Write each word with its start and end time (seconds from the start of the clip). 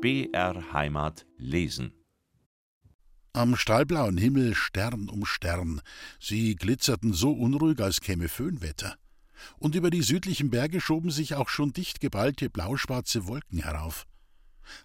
BR 0.00 0.72
Heimat 0.72 1.26
lesen. 1.36 1.92
Am 3.34 3.54
stahlblauen 3.54 4.16
Himmel 4.16 4.54
Stern 4.54 5.10
um 5.10 5.26
Stern. 5.26 5.82
Sie 6.18 6.56
glitzerten 6.56 7.12
so 7.12 7.32
unruhig, 7.32 7.80
als 7.80 8.00
käme 8.00 8.30
Föhnwetter. 8.30 8.96
Und 9.58 9.74
über 9.74 9.90
die 9.90 10.00
südlichen 10.00 10.48
Berge 10.48 10.80
schoben 10.80 11.10
sich 11.10 11.34
auch 11.34 11.50
schon 11.50 11.74
dicht 11.74 12.00
geballte 12.00 12.48
blauschwarze 12.48 13.26
Wolken 13.26 13.62
herauf. 13.62 14.06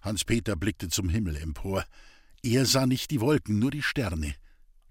Hans-Peter 0.02 0.54
blickte 0.54 0.88
zum 0.88 1.08
Himmel 1.08 1.36
empor. 1.36 1.86
Er 2.42 2.66
sah 2.66 2.86
nicht 2.86 3.10
die 3.10 3.22
Wolken, 3.22 3.58
nur 3.58 3.70
die 3.70 3.82
Sterne. 3.82 4.34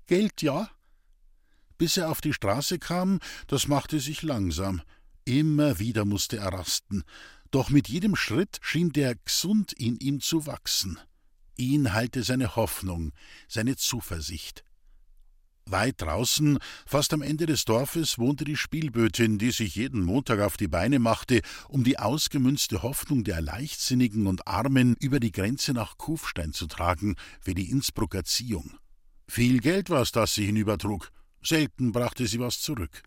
Geld, 0.07 0.41
ja? 0.41 0.71
Bis 1.77 1.97
er 1.97 2.09
auf 2.09 2.21
die 2.21 2.33
Straße 2.33 2.79
kam, 2.79 3.19
das 3.45 3.67
machte 3.67 3.99
sich 3.99 4.23
langsam. 4.23 4.81
Immer 5.23 5.77
wieder 5.77 6.03
musste 6.03 6.37
er 6.37 6.51
rasten. 6.51 7.03
Doch 7.55 7.69
mit 7.69 7.87
jedem 7.87 8.17
Schritt 8.17 8.59
schien 8.59 8.91
der 8.91 9.15
Gesund 9.15 9.71
in 9.71 9.95
ihm 9.95 10.19
zu 10.19 10.45
wachsen. 10.45 10.99
Ihn 11.55 11.93
halte 11.93 12.21
seine 12.21 12.57
Hoffnung, 12.57 13.13
seine 13.47 13.77
Zuversicht. 13.77 14.65
Weit 15.65 16.01
draußen, 16.01 16.59
fast 16.85 17.13
am 17.13 17.21
Ende 17.21 17.45
des 17.45 17.63
Dorfes, 17.63 18.19
wohnte 18.19 18.43
die 18.43 18.57
Spielbötin, 18.57 19.37
die 19.37 19.51
sich 19.51 19.75
jeden 19.75 20.03
Montag 20.03 20.41
auf 20.41 20.57
die 20.57 20.67
Beine 20.67 20.99
machte, 20.99 21.39
um 21.69 21.85
die 21.85 21.97
ausgemünzte 21.97 22.83
Hoffnung 22.83 23.23
der 23.23 23.39
Leichtsinnigen 23.39 24.27
und 24.27 24.49
Armen 24.49 24.97
über 24.99 25.21
die 25.21 25.31
Grenze 25.31 25.71
nach 25.71 25.97
Kufstein 25.97 26.51
zu 26.51 26.67
tragen, 26.67 27.15
wie 27.41 27.53
die 27.53 27.71
Innsbrucker 27.71 28.25
Ziehung. 28.25 28.77
Viel 29.29 29.61
Geld 29.61 29.89
war's, 29.89 30.11
das 30.11 30.33
sie 30.33 30.45
hinübertrug. 30.45 31.09
Selten 31.41 31.93
brachte 31.93 32.27
sie 32.27 32.41
was 32.41 32.59
zurück. 32.59 33.01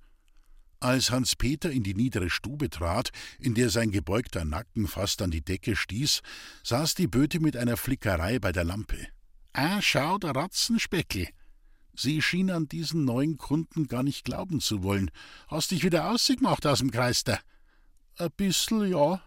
Als 0.81 1.11
Hans 1.11 1.35
Peter 1.35 1.73
in 1.73 1.83
die 1.83 1.95
niedere 1.95 2.31
Stube 2.31 2.71
trat, 2.71 3.11
in 3.41 3.55
der 3.55 3.69
sein 3.69 3.91
gebeugter 3.91 4.45
Nacken 4.45 4.87
fast 4.87 5.21
an 5.23 5.33
die 5.33 5.45
Decke 5.45 5.75
stieß, 5.75 6.21
saß 6.63 6.95
die 6.95 7.09
Böte 7.09 7.41
mit 7.41 7.57
einer 7.57 7.77
Flickerei 7.77 8.39
bei 8.39 8.53
der 8.53 8.65
Lampe. 8.65 9.09
Ah, 9.53 9.83
schau, 9.83 10.19
der 10.19 10.37
Ratzenspeckel. 10.37 11.29
Sie 11.97 12.23
schien 12.23 12.51
an 12.53 12.69
diesen 12.69 13.05
neuen 13.05 13.39
Kunden 13.39 13.89
gar 13.89 14.05
nicht 14.05 14.25
glauben 14.25 14.61
zu 14.61 14.85
wollen. 14.85 15.11
Hast 15.49 15.73
dich 15.73 15.83
wieder 15.83 16.13
ausgemacht 16.13 16.65
aus 16.65 16.79
dem 16.79 16.93
Kreister? 16.93 17.41
Ein 18.17 18.31
bissel, 18.37 18.87
ja. 18.87 19.21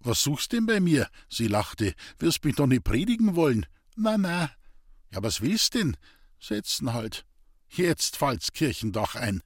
Was 0.00 0.22
suchst 0.22 0.52
denn 0.52 0.66
bei 0.66 0.80
mir? 0.80 1.08
Sie 1.28 1.46
lachte. 1.46 1.94
Wirst 2.18 2.44
mich 2.44 2.56
doch 2.56 2.66
nicht 2.66 2.82
predigen 2.82 3.36
wollen. 3.36 3.66
Na, 3.94 4.18
na. 4.18 4.50
Ja, 5.12 5.22
was 5.22 5.42
willst 5.42 5.74
denn? 5.74 5.96
Setzen 6.40 6.92
halt. 6.92 7.24
Jetzt 7.68 8.16
fallt's 8.16 8.52
Kirchendach 8.52 9.14
ein. 9.14 9.42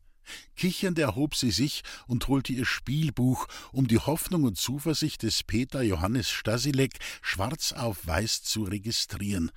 Kichernd 0.57 0.99
erhob 0.99 1.35
sie 1.35 1.51
sich 1.51 1.83
und 2.07 2.29
holte 2.29 2.53
ihr 2.53 2.67
Spielbuch, 2.67 3.47
um 3.73 3.89
die 3.89 3.99
Hoffnung 3.99 4.45
und 4.45 4.59
Zuversicht 4.59 5.23
des 5.23 5.43
Peter 5.43 5.83
Johannes 5.83 6.31
Stasilek 6.31 6.99
schwarz 7.21 7.73
auf 7.73 8.07
weiß 8.07 8.43
zu 8.43 8.65
registrieren. 8.65 9.51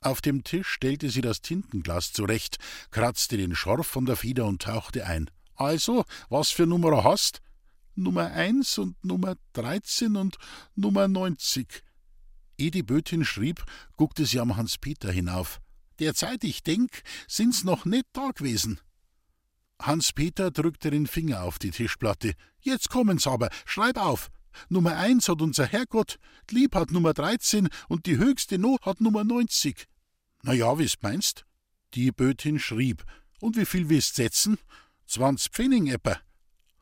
Auf 0.00 0.20
dem 0.20 0.44
Tisch 0.44 0.68
stellte 0.68 1.10
sie 1.10 1.20
das 1.20 1.42
Tintenglas 1.42 2.12
zurecht, 2.12 2.58
kratzte 2.90 3.36
den 3.36 3.54
Schorf 3.54 3.86
von 3.86 4.06
der 4.06 4.16
Fieder 4.16 4.46
und 4.46 4.62
tauchte 4.62 5.06
ein. 5.06 5.30
Also, 5.56 6.04
was 6.28 6.50
für 6.50 6.66
Nummer 6.66 7.02
hast? 7.02 7.40
Nummer 7.96 8.30
eins 8.30 8.78
und 8.78 9.02
Nummer 9.04 9.34
dreizehn 9.52 10.14
und 10.14 10.36
Nummer 10.76 11.08
neunzig. 11.08 11.82
Ehe 12.56 12.70
die 12.70 12.84
Bötin 12.84 13.24
schrieb, 13.24 13.64
guckte 13.96 14.24
sie 14.24 14.38
am 14.38 14.56
Hans-Peter 14.56 15.10
hinauf. 15.10 15.60
Derzeit, 15.98 16.44
ich 16.44 16.62
denk, 16.62 17.02
sind's 17.26 17.64
noch 17.64 17.84
nicht 17.84 18.06
da 18.12 18.30
gewesen. 18.30 18.80
Hans-Peter 19.80 20.50
drückte 20.50 20.90
den 20.90 21.06
Finger 21.06 21.42
auf 21.42 21.58
die 21.58 21.70
Tischplatte. 21.70 22.34
Jetzt 22.60 22.90
kommen's 22.90 23.26
aber, 23.26 23.50
schreib 23.64 23.96
auf. 23.96 24.30
Nummer 24.68 24.96
eins 24.96 25.28
hat 25.28 25.40
unser 25.40 25.66
Herrgott, 25.66 26.18
Lieb 26.50 26.74
hat 26.74 26.90
Nummer 26.90 27.14
dreizehn 27.14 27.68
und 27.88 28.06
die 28.06 28.16
höchste 28.16 28.58
Not 28.58 28.84
hat 28.86 29.00
Nummer 29.00 29.22
neunzig. 29.22 29.86
Na 30.42 30.52
ja, 30.52 30.78
wie's 30.78 30.96
meinst? 31.00 31.44
Die 31.94 32.10
Bötin 32.10 32.58
schrieb. 32.58 33.04
Und 33.40 33.56
wie 33.56 33.66
viel 33.66 33.88
willst 33.88 34.16
setzen? 34.16 34.58
Zwanzig 35.06 35.52
Pfennig 35.52 35.92
etwa. 35.92 36.18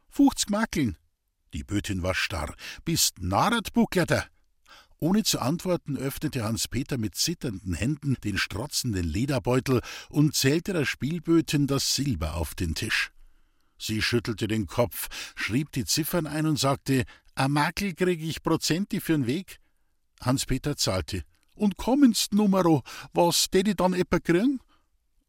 Fuchzig 0.09 0.49
Mackeln. 0.49 0.97
Die 1.53 1.65
Bötin 1.65 2.03
war 2.03 2.15
starr. 2.15 2.55
Bist 2.85 3.21
narret, 3.21 3.73
Bucklerter. 3.73 4.27
Ohne 4.99 5.25
zu 5.25 5.41
antworten, 5.41 5.97
öffnete 5.99 6.43
Hans-Peter 6.45 6.97
mit 6.97 7.15
zitternden 7.15 7.75
Händen 7.75 8.17
den 8.25 8.39
strotzenden 8.39 9.05
Lederbeutel 9.05 9.83
und 10.09 10.34
zählte 10.34 10.73
der 10.73 10.87
Spielbötin 10.87 11.67
das 11.67 11.95
Silber 11.95 12.34
auf 12.34 12.55
den 12.55 12.75
Tisch. 12.75 13.12
Sie 13.79 14.01
schüttelte 14.01 14.49
den 14.49 14.67
Kopf, 14.67 15.09
schrieb 15.35 15.71
die 15.73 15.85
Ziffern 15.85 16.27
ein 16.27 16.47
und 16.47 16.59
sagte: 16.59 17.05
A 17.35 17.49
Makel 17.49 17.95
krieg 17.95 18.23
ich 18.23 18.43
Prozenti 18.43 18.99
für'n 18.99 19.27
Weg. 19.27 19.61
Hans-Peter 20.23 20.77
zahlte. 20.77 21.23
Und 21.55 21.77
kommenst 21.77 22.33
Numero, 22.33 22.83
was 23.12 23.51
tät 23.51 23.69
ich 23.69 23.77
dann 23.77 23.93
etwa 23.93 24.19
kriegen? 24.19 24.61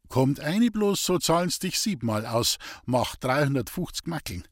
Kommt 0.07 0.39
eine 0.39 0.72
bloß, 0.72 1.03
so 1.03 1.19
zahlen's 1.19 1.59
dich 1.59 1.79
siebenmal 1.79 2.25
aus, 2.25 2.57
macht 2.85 3.23
350 3.23 4.07
Mackeln. 4.07 4.44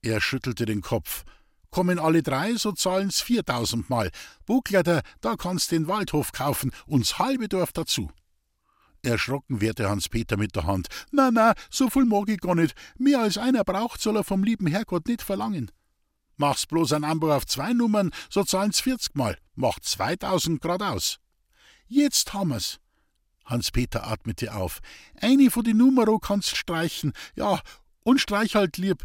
Er 0.00 0.20
schüttelte 0.20 0.64
den 0.64 0.80
Kopf. 0.80 1.24
Kommen 1.70 1.98
alle 1.98 2.22
drei, 2.22 2.54
so 2.54 2.72
zahlen's 2.72 3.20
viertausendmal. 3.20 4.10
Buckleiter, 4.46 5.02
da 5.20 5.36
kannst 5.36 5.70
den 5.70 5.86
Waldhof 5.86 6.32
kaufen, 6.32 6.72
uns 6.86 7.18
halbe 7.18 7.48
Dorf 7.48 7.72
dazu. 7.72 8.10
Erschrocken 9.02 9.60
wehrte 9.60 9.88
Hans-Peter 9.88 10.36
mit 10.36 10.56
der 10.56 10.66
Hand. 10.66 10.88
Na, 11.10 11.30
na, 11.30 11.54
so 11.70 11.88
viel 11.88 12.04
mag 12.04 12.28
ich 12.28 12.40
gar 12.40 12.54
nicht. 12.54 12.74
Mehr 12.98 13.20
als 13.20 13.38
einer 13.38 13.64
braucht, 13.64 14.00
soll 14.00 14.16
er 14.16 14.24
vom 14.24 14.42
lieben 14.42 14.66
Herrgott 14.66 15.06
nicht 15.06 15.22
verlangen. 15.22 15.70
Mach's 16.36 16.66
bloß 16.66 16.92
ein 16.94 17.04
Anbau 17.04 17.34
auf 17.34 17.46
zwei 17.46 17.72
Nummern, 17.72 18.10
so 18.30 18.44
zahlen's 18.44 18.80
vierzigmal. 18.80 19.38
Macht 19.54 19.84
zweitausend 19.84 20.60
grad 20.60 20.82
aus. 20.82 21.18
Jetzt 21.86 22.32
haben 22.32 22.50
wir's. 22.50 22.80
Hans-Peter 23.44 24.06
atmete 24.06 24.54
auf. 24.54 24.80
Eine 25.20 25.50
von 25.50 25.64
die 25.64 25.74
Numero 25.74 26.18
kannst 26.18 26.56
streichen. 26.56 27.12
Ja, 27.34 27.60
und 28.04 28.20
streich 28.20 28.54
halt 28.54 28.76
lieb. 28.76 29.04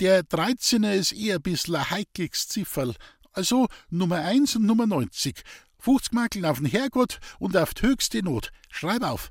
Der 0.00 0.24
13er 0.24 0.94
ist 0.94 1.12
eher 1.12 1.36
ein 1.36 1.42
bissl 1.42 1.76
ein 1.76 1.90
heikliges 1.90 2.48
Zifferl. 2.48 2.94
Also 3.32 3.68
Nummer 3.90 4.18
1 4.18 4.56
und 4.56 4.66
Nummer 4.66 4.86
90. 4.86 5.42
50 5.78 6.12
Makeln 6.12 6.44
auf 6.46 6.58
den 6.58 6.66
Herrgott 6.66 7.20
und 7.38 7.56
auf 7.56 7.74
die 7.74 7.82
höchste 7.82 8.22
Not. 8.22 8.50
Schreib 8.70 9.02
auf. 9.02 9.30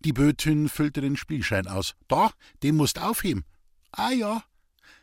Die 0.00 0.12
Bötin 0.12 0.68
füllte 0.68 1.00
den 1.00 1.16
Spielschein 1.16 1.68
aus. 1.68 1.94
Da, 2.08 2.32
den 2.62 2.76
musst 2.76 2.98
aufheben. 2.98 3.44
Ah 3.92 4.10
ja. 4.10 4.42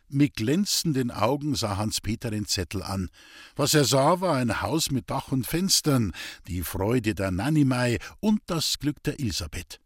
Mit 0.09 0.35
glänzenden 0.35 1.11
Augen 1.11 1.53
sah 1.53 1.77
Hans-Peter 1.77 2.31
den 2.31 2.47
Zettel 2.47 2.81
an. 2.81 3.09
Was 3.55 3.75
er 3.75 3.85
sah, 3.85 4.19
war 4.19 4.35
ein 4.37 4.61
Haus 4.61 4.89
mit 4.89 5.09
Dach 5.09 5.31
und 5.31 5.45
Fenstern, 5.45 6.11
die 6.47 6.63
Freude 6.63 7.13
der 7.13 7.29
Nanimei 7.29 7.99
und 8.19 8.41
das 8.47 8.79
Glück 8.79 9.03
der 9.03 9.19
Elisabeth. 9.19 9.79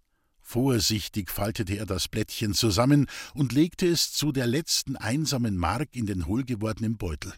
Vorsichtig 0.54 1.32
faltete 1.32 1.78
er 1.78 1.88
das 1.88 2.08
Blättchen 2.08 2.54
zusammen 2.54 3.08
und 3.34 3.54
legte 3.54 3.88
es 3.88 4.14
zu 4.14 4.32
der 4.32 4.46
letzten 4.46 4.96
einsamen 4.96 5.58
Mark 5.58 5.96
in 5.96 6.06
den 6.06 6.28
hohlgewordenen 6.28 6.96
Beutel. 6.96 7.34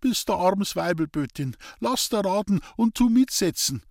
Bist 0.00 0.30
der 0.30 0.36
armes 0.36 0.74
Weibelbötin, 0.74 1.58
lass 1.78 2.08
da 2.08 2.20
raten 2.20 2.60
und 2.76 2.94
tu 2.94 3.10
mitsetzen. 3.10 3.82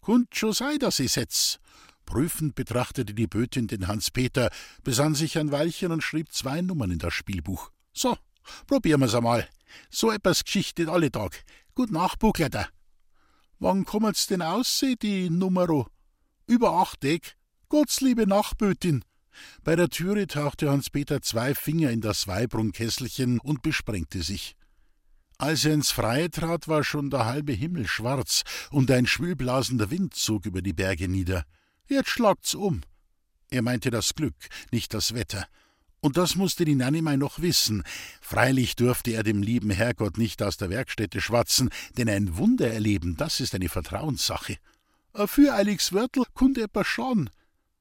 Kunnt 0.00 0.34
schon 0.34 0.52
sei, 0.52 0.78
dass 0.78 0.98
ich 0.98 1.12
setz. 1.12 1.60
Prüfend 2.04 2.56
betrachtete 2.56 3.14
die 3.14 3.28
Bötin 3.28 3.68
den 3.68 3.86
Hans-Peter, 3.86 4.50
besann 4.82 5.14
sich 5.14 5.38
ein 5.38 5.52
Weilchen 5.52 5.92
und 5.92 6.02
schrieb 6.02 6.32
zwei 6.32 6.60
Nummern 6.60 6.90
in 6.90 6.98
das 6.98 7.14
Spielbuch. 7.14 7.70
So, 7.92 8.18
probieren 8.66 9.02
wir's 9.02 9.14
einmal. 9.14 9.48
So 9.90 10.10
etwas 10.10 10.42
Geschichte 10.42 10.90
alle 10.90 11.12
Tag. 11.12 11.44
Gut 11.76 11.92
Nacht, 11.92 12.18
Buckleiter. 12.18 12.66
Wann 13.60 13.84
kommen's 13.84 14.26
denn 14.26 14.42
ausseh, 14.42 14.96
die 14.96 15.30
Numero? 15.30 15.86
Über 16.48 16.72
acht 16.72 17.00
Eck. 17.72 17.78
Gottsliebe 17.78 18.26
Nachbötin! 18.26 19.02
Bei 19.64 19.76
der 19.76 19.88
Türe 19.88 20.26
tauchte 20.26 20.70
Hans-Peter 20.70 21.22
zwei 21.22 21.54
Finger 21.54 21.90
in 21.90 22.02
das 22.02 22.28
Weibrunkesselchen 22.28 23.40
und 23.40 23.62
besprengte 23.62 24.22
sich. 24.22 24.56
Als 25.38 25.64
er 25.64 25.72
ins 25.72 25.90
Freie 25.90 26.30
trat, 26.30 26.68
war 26.68 26.84
schon 26.84 27.08
der 27.08 27.24
halbe 27.24 27.52
Himmel 27.52 27.86
schwarz 27.86 28.42
und 28.70 28.90
ein 28.90 29.06
schwülblasender 29.06 29.90
Wind 29.90 30.14
zog 30.14 30.44
über 30.44 30.60
die 30.60 30.74
Berge 30.74 31.08
nieder. 31.08 31.44
Jetzt 31.88 32.10
schlagt's 32.10 32.54
um. 32.54 32.82
Er 33.50 33.62
meinte 33.62 33.90
das 33.90 34.14
Glück, 34.14 34.36
nicht 34.70 34.92
das 34.92 35.14
Wetter. 35.14 35.46
Und 36.00 36.18
das 36.18 36.36
musste 36.36 36.66
die 36.66 36.74
Nanimei 36.74 37.16
noch 37.16 37.40
wissen. 37.40 37.84
Freilich 38.20 38.76
durfte 38.76 39.12
er 39.12 39.22
dem 39.22 39.42
lieben 39.42 39.70
Herrgott 39.70 40.18
nicht 40.18 40.42
aus 40.42 40.58
der 40.58 40.68
Werkstätte 40.68 41.22
schwatzen, 41.22 41.70
denn 41.96 42.10
ein 42.10 42.36
Wunder 42.36 42.70
erleben, 42.70 43.16
das 43.16 43.40
ist 43.40 43.54
eine 43.54 43.70
Vertrauenssache. 43.70 44.58
Ein 45.14 45.28
füreiliges 45.28 45.94
Wörtel 45.94 46.24
kund 46.34 46.58
etwa 46.58 46.84
schon 46.84 47.30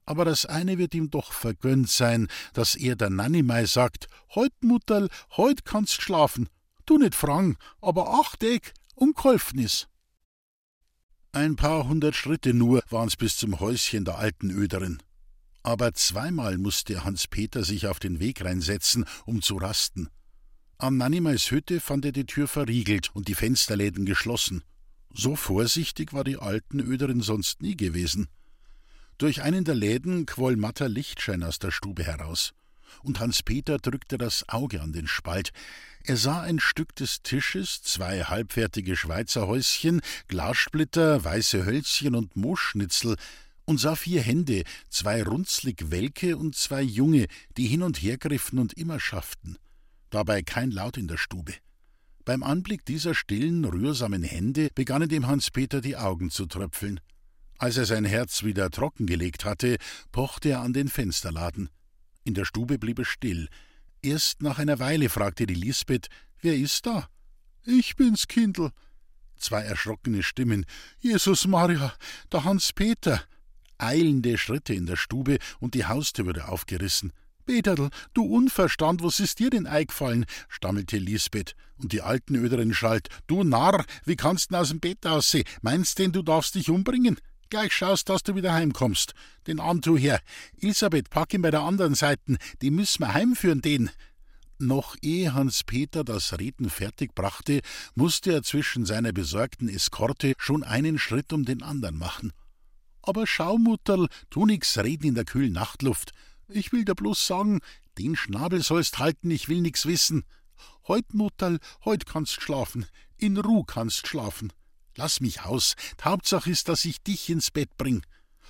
aber 0.06 0.25
das 0.25 0.45
eine 0.45 0.77
wird 0.77 0.94
ihm 0.94 1.09
doch 1.09 1.31
vergönnt 1.31 1.89
sein, 1.89 2.27
dass 2.53 2.75
er 2.75 2.95
der 2.95 3.09
Nanimei 3.09 3.65
sagt: 3.65 4.07
Heut, 4.36 4.53
Mutterl, 4.62 5.09
heut 5.38 5.65
kannst 5.65 6.01
schlafen. 6.01 6.50
Du 6.86 6.98
nicht 6.98 7.15
frang, 7.15 7.57
aber 7.81 8.19
acht 8.19 8.44
Eck 8.44 8.74
und 8.95 9.15
geholfen 9.15 9.59
is. 9.59 9.88
Ein 11.33 11.56
paar 11.56 11.88
hundert 11.88 12.15
Schritte 12.15 12.53
nur 12.53 12.83
waren's 12.89 13.15
bis 13.15 13.38
zum 13.38 13.59
Häuschen 13.59 14.03
der 14.03 14.18
alten 14.18 14.50
Öderin. 14.50 15.01
Aber 15.63 15.94
zweimal 15.94 16.57
musste 16.57 17.04
Hans-Peter 17.04 17.63
sich 17.63 17.88
auf 17.88 18.00
den 18.00 18.19
Weg 18.19 18.44
reinsetzen, 18.44 19.06
um 19.25 19.42
zu 19.42 19.57
rasten. 19.57 20.09
An 20.77 20.97
Nanimeis 20.97 21.51
Hütte 21.51 21.80
fand 21.80 22.04
er 22.06 22.12
die 22.12 22.25
Tür 22.25 22.47
verriegelt 22.47 23.12
und 23.13 23.27
die 23.27 23.36
Fensterläden 23.36 24.06
geschlossen. 24.06 24.63
So 25.13 25.36
vorsichtig 25.36 26.12
war 26.13 26.24
die 26.24 26.38
Altenöderin 26.38 27.21
sonst 27.21 27.62
nie 27.62 27.77
gewesen. 27.77 28.27
Durch 29.21 29.44
einen 29.44 29.65
der 29.65 29.75
Läden 29.75 30.25
quoll 30.25 30.56
matter 30.56 30.89
Lichtschein 30.89 31.44
aus 31.44 31.59
der 31.59 31.69
Stube 31.69 32.03
heraus, 32.03 32.56
und 33.03 33.19
Hans-Peter 33.19 33.77
drückte 33.77 34.18
das 34.18 34.50
Auge 34.50 34.81
an 34.81 34.94
den 34.94 35.06
Spalt. 35.06 35.51
Er 36.03 36.18
sah 36.18 36.41
ein 36.41 36.59
Stück 36.59 36.95
des 36.95 37.21
Tisches, 37.21 37.83
zwei 37.83 38.23
halbfertige 38.23 38.95
Schweizerhäuschen, 38.95 40.01
Glassplitter, 40.27 41.23
weiße 41.23 41.68
Hölzchen 41.68 42.15
und 42.15 42.35
Moosschnitzel, 42.35 43.15
und 43.65 43.79
sah 43.79 43.95
vier 43.95 44.23
Hände, 44.23 44.63
zwei 44.89 45.21
runzlig 45.21 45.91
welke 45.91 46.35
und 46.35 46.56
zwei 46.56 46.81
junge, 46.81 47.27
die 47.57 47.68
hin 47.68 47.83
und 47.83 48.01
her 48.01 48.18
griffen 48.18 48.57
und 48.57 48.73
immer 48.73 49.00
schafften. 49.00 49.59
Dabei 50.09 50.41
kein 50.41 50.71
Laut 50.71 50.97
in 50.97 51.07
der 51.07 51.18
Stube. 51.18 51.53
Beim 52.25 52.41
Anblick 52.41 52.85
dieser 52.85 53.13
stillen, 53.13 53.65
rührsamen 53.65 54.23
Hände 54.23 54.69
begannen 54.73 55.09
dem 55.09 55.27
Hans-Peter 55.27 55.79
die 55.79 55.95
Augen 55.95 56.31
zu 56.31 56.47
tröpfeln. 56.47 57.00
Als 57.62 57.78
er 57.78 57.86
sein 57.86 58.06
Herz 58.06 58.42
wieder 58.42 58.72
trockengelegt 58.72 59.46
hatte, 59.46 59.78
pochte 60.12 60.50
er 60.50 60.62
an 60.62 60.74
den 60.74 60.88
Fensterladen. 60.88 61.69
In 62.24 62.34
der 62.34 62.44
Stube 62.44 62.80
blieb 62.80 62.98
es 62.98 63.08
still. 63.08 63.50
Erst 64.02 64.42
nach 64.42 64.58
einer 64.58 64.80
Weile 64.80 65.10
fragte 65.10 65.46
die 65.46 65.54
Lisbeth: 65.54 66.08
Wer 66.42 66.56
ist 66.56 66.88
da? 66.88 67.08
Ich 67.63 67.96
bin's, 67.96 68.28
Kindl. 68.28 68.72
Zwei 69.38 69.62
erschrockene 69.62 70.24
Stimmen: 70.24 70.66
Jesus 71.02 71.46
Maria, 71.46 71.94
der 72.31 72.46
Hans-Peter. 72.46 73.22
Eilende 73.78 74.40
Schritte 74.40 74.74
in 74.74 74.88
der 74.88 74.96
Stube 74.98 75.38
und 75.60 75.75
die 75.75 75.86
Haustür 75.86 76.25
wurde 76.25 76.48
aufgerissen. 76.48 77.14
Peterl, 77.46 77.92
du 78.16 78.24
Unverstand, 78.24 79.04
was 79.04 79.19
ist 79.19 79.38
dir 79.38 79.52
denn 79.52 79.68
eingefallen? 79.68 80.25
stammelte 80.50 80.98
Lisbeth. 80.98 81.56
Und 81.78 81.92
die 81.92 82.02
alten 82.02 82.34
Öderin 82.34 82.74
schalt: 82.74 83.10
Du 83.28 83.44
Narr, 83.44 83.86
wie 84.06 84.16
kannst 84.16 84.52
du 84.52 84.56
aus 84.56 84.69
dem 84.69 84.80
Bett 84.80 85.06
aussehen? 85.06 85.46
Meinst 85.62 86.00
denn, 86.00 86.12
du 86.12 86.24
darfst 86.24 86.56
dich 86.56 86.72
umbringen? 86.72 87.18
Gleich 87.51 87.74
schaust, 87.74 88.07
dass 88.07 88.24
du 88.24 88.33
wieder 88.36 88.53
heimkommst. 88.53 89.13
Den 89.45 89.59
Arm 89.59 89.81
tu 89.81 89.98
her. 89.98 90.21
Elisabeth, 90.62 91.09
pack 91.09 91.33
ihn 91.33 91.42
bei 91.42 91.51
der 91.51 91.63
anderen 91.63 91.95
Seiten. 91.95 92.38
Die 92.62 92.71
müssen 92.71 93.01
wir 93.01 93.13
heimführen, 93.13 93.62
den. 93.62 93.92
Noch 94.57 94.95
ehe 95.01 95.33
Hans-Peter 95.33 96.06
das 96.06 96.39
Reden 96.39 96.69
fertig 96.69 97.13
brachte, 97.13 97.59
musste 97.94 98.31
er 98.31 98.44
zwischen 98.44 98.86
seiner 98.86 99.12
besorgten 99.12 99.68
Eskorte 99.68 100.31
schon 100.38 100.63
einen 100.63 100.98
Schritt 100.98 101.33
um 101.33 101.44
den 101.44 101.62
anderen 101.62 101.98
machen. 101.98 102.31
Aber 103.01 103.27
schau, 103.27 103.57
Mutterl, 103.57 104.07
tu 104.30 104.45
nix 104.45 104.77
reden 104.77 105.07
in 105.07 105.15
der 105.15 105.25
kühlen 105.25 105.51
Nachtluft. 105.51 106.13
Ich 106.47 106.71
will 106.71 106.86
dir 106.86 106.95
bloß 106.95 107.27
sagen, 107.27 107.59
den 107.97 108.15
Schnabel 108.15 108.63
sollst 108.63 108.97
halten, 108.97 109.30
ich 109.30 109.50
will 109.50 109.59
nix 109.59 109.86
wissen. 109.86 110.24
Heut, 110.88 111.13
Mutterl, 111.13 111.59
heut 111.83 112.06
kannst 112.06 112.42
schlafen, 112.42 112.86
in 113.18 113.36
Ruh 113.36 113.65
kannst 113.65 114.07
schlafen. 114.07 114.54
Lass 114.96 115.22
mich 115.22 115.42
aus, 115.42 115.76
Hauptsache 116.02 116.50
ist, 116.50 116.68
dass 116.68 116.86
ich 116.86 117.02
dich 117.02 117.30
ins 117.30 117.52
Bett 117.52 117.78
bring. 117.78 118.04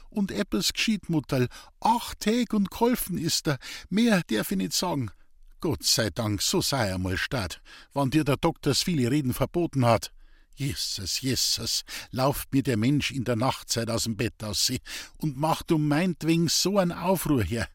Und 0.10 0.32
etwas 0.32 0.74
geschieht, 0.74 1.10
Mutterl, 1.10 1.48
acht 1.80 2.20
Tag 2.20 2.54
und 2.54 2.70
geholfen 2.70 3.18
ist 3.18 3.48
er, 3.48 3.60
mehr 3.90 4.22
darf 4.28 4.52
ich 4.52 4.58
nicht 4.58 4.74
sagen. 4.74 5.12
Gott 5.62 5.84
sei 5.84 6.10
Dank, 6.10 6.42
so 6.42 6.60
sei 6.60 6.90
er 6.90 6.98
mal 6.98 7.18
statt, 7.18 7.62
wann 7.94 8.10
dir 8.10 8.24
der 8.24 8.38
Doktor 8.38 8.74
viele 8.74 9.12
Reden 9.12 9.34
verboten 9.34 9.86
hat. 9.86 10.12
Jesus, 10.56 11.22
Jesus, 11.22 11.84
lauft 12.12 12.52
mir 12.52 12.64
der 12.64 12.78
Mensch 12.78 13.12
in 13.12 13.24
der 13.24 13.36
Nachtzeit 13.36 13.90
aus 13.90 14.04
dem 14.04 14.18
Bett 14.18 14.44
aus 14.44 14.72
und 15.18 15.38
macht 15.38 15.72
um 15.72 15.88
meinetwegen 15.88 16.50
so 16.50 16.78
ein 16.78 16.92
Aufruhr 16.92 17.44
her. 17.44 17.68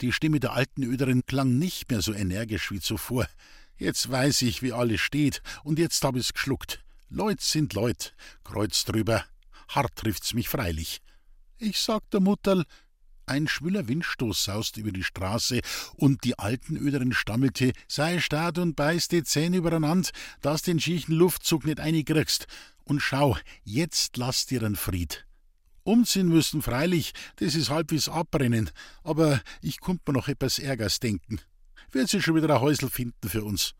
Die 0.00 0.12
Stimme 0.12 0.40
der 0.40 0.52
alten 0.52 0.82
Öderin 0.82 1.26
klang 1.26 1.58
nicht 1.58 1.90
mehr 1.90 2.00
so 2.00 2.12
energisch 2.12 2.70
wie 2.70 2.80
zuvor. 2.80 3.26
Jetzt 3.76 4.10
weiß 4.10 4.42
ich, 4.42 4.62
wie 4.62 4.72
alles 4.72 5.00
steht, 5.00 5.42
und 5.64 5.78
jetzt 5.78 6.02
hab 6.04 6.16
ich's 6.16 6.32
geschluckt. 6.32 6.82
Leut 7.08 7.40
sind 7.40 7.72
Leut, 7.72 8.14
Kreuz 8.42 8.84
drüber. 8.84 9.24
Hart 9.68 9.96
trifft's 9.96 10.34
mich 10.34 10.48
freilich. 10.48 11.00
Ich 11.58 11.80
sag 11.80 12.08
der 12.10 12.20
Mutterl, 12.20 12.64
ein 13.26 13.48
schwüller 13.48 13.88
Windstoß 13.88 14.44
saust 14.44 14.76
über 14.76 14.92
die 14.92 15.02
Straße, 15.02 15.60
und 15.94 16.24
die 16.24 16.38
alten 16.38 16.76
Öderin 16.76 17.12
stammelte, 17.12 17.72
sei 17.88 18.20
stark 18.20 18.58
und 18.58 18.76
beiß 18.76 19.08
die 19.08 19.24
Zähne 19.24 19.58
übereinander, 19.58 20.10
dass 20.42 20.62
den 20.62 20.80
schiechen 20.80 21.14
Luftzug 21.14 21.64
nicht 21.64 21.80
einkriegst. 21.80 22.46
Und 22.84 23.00
schau, 23.00 23.36
jetzt 23.64 24.16
lass 24.16 24.46
dir 24.46 24.62
ein 24.62 24.76
Fried. 24.76 25.26
Umziehen 25.82 26.28
müssen, 26.28 26.62
freilich, 26.62 27.14
das 27.36 27.54
ist 27.54 27.70
halb 27.70 27.92
wie's 27.92 28.08
Abbrennen, 28.08 28.70
aber 29.04 29.40
ich 29.60 29.80
konnt 29.80 30.06
mir 30.06 30.12
noch 30.12 30.28
etwas 30.28 30.58
Ärgers 30.58 31.00
denken. 31.00 31.40
Wird 31.92 32.08
sie 32.08 32.20
schon 32.20 32.34
wieder 32.34 32.52
ein 32.52 32.60
Häusl 32.60 32.90
finden 32.90 33.28
für 33.28 33.44
uns. 33.44 33.74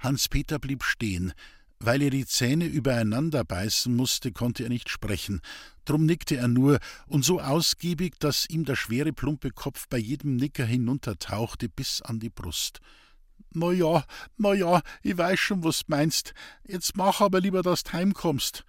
Hans-Peter 0.00 0.58
blieb 0.58 0.82
stehen. 0.82 1.32
Weil 1.82 2.02
er 2.02 2.10
die 2.10 2.26
Zähne 2.26 2.66
übereinander 2.66 3.42
beißen 3.42 3.94
musste, 3.94 4.32
konnte 4.32 4.64
er 4.64 4.68
nicht 4.68 4.90
sprechen. 4.90 5.40
Drum 5.86 6.04
nickte 6.04 6.36
er 6.36 6.46
nur, 6.46 6.78
und 7.06 7.24
so 7.24 7.40
ausgiebig, 7.40 8.18
dass 8.18 8.48
ihm 8.50 8.66
der 8.66 8.76
schwere, 8.76 9.14
plumpe 9.14 9.50
Kopf 9.50 9.88
bei 9.88 9.96
jedem 9.96 10.36
Nicker 10.36 10.66
hinuntertauchte 10.66 11.70
bis 11.70 12.02
an 12.02 12.20
die 12.20 12.28
Brust. 12.28 12.80
Na 13.52 13.72
ja, 13.72 14.04
na 14.36 14.52
ja, 14.52 14.82
ich 15.02 15.16
weiß 15.16 15.40
schon, 15.40 15.64
was 15.64 15.88
meinst. 15.88 16.34
Jetzt 16.68 16.96
mach 16.96 17.22
aber 17.22 17.40
lieber, 17.40 17.62
dass 17.62 17.82
du 17.82 17.94
heimkommst. 17.94 18.64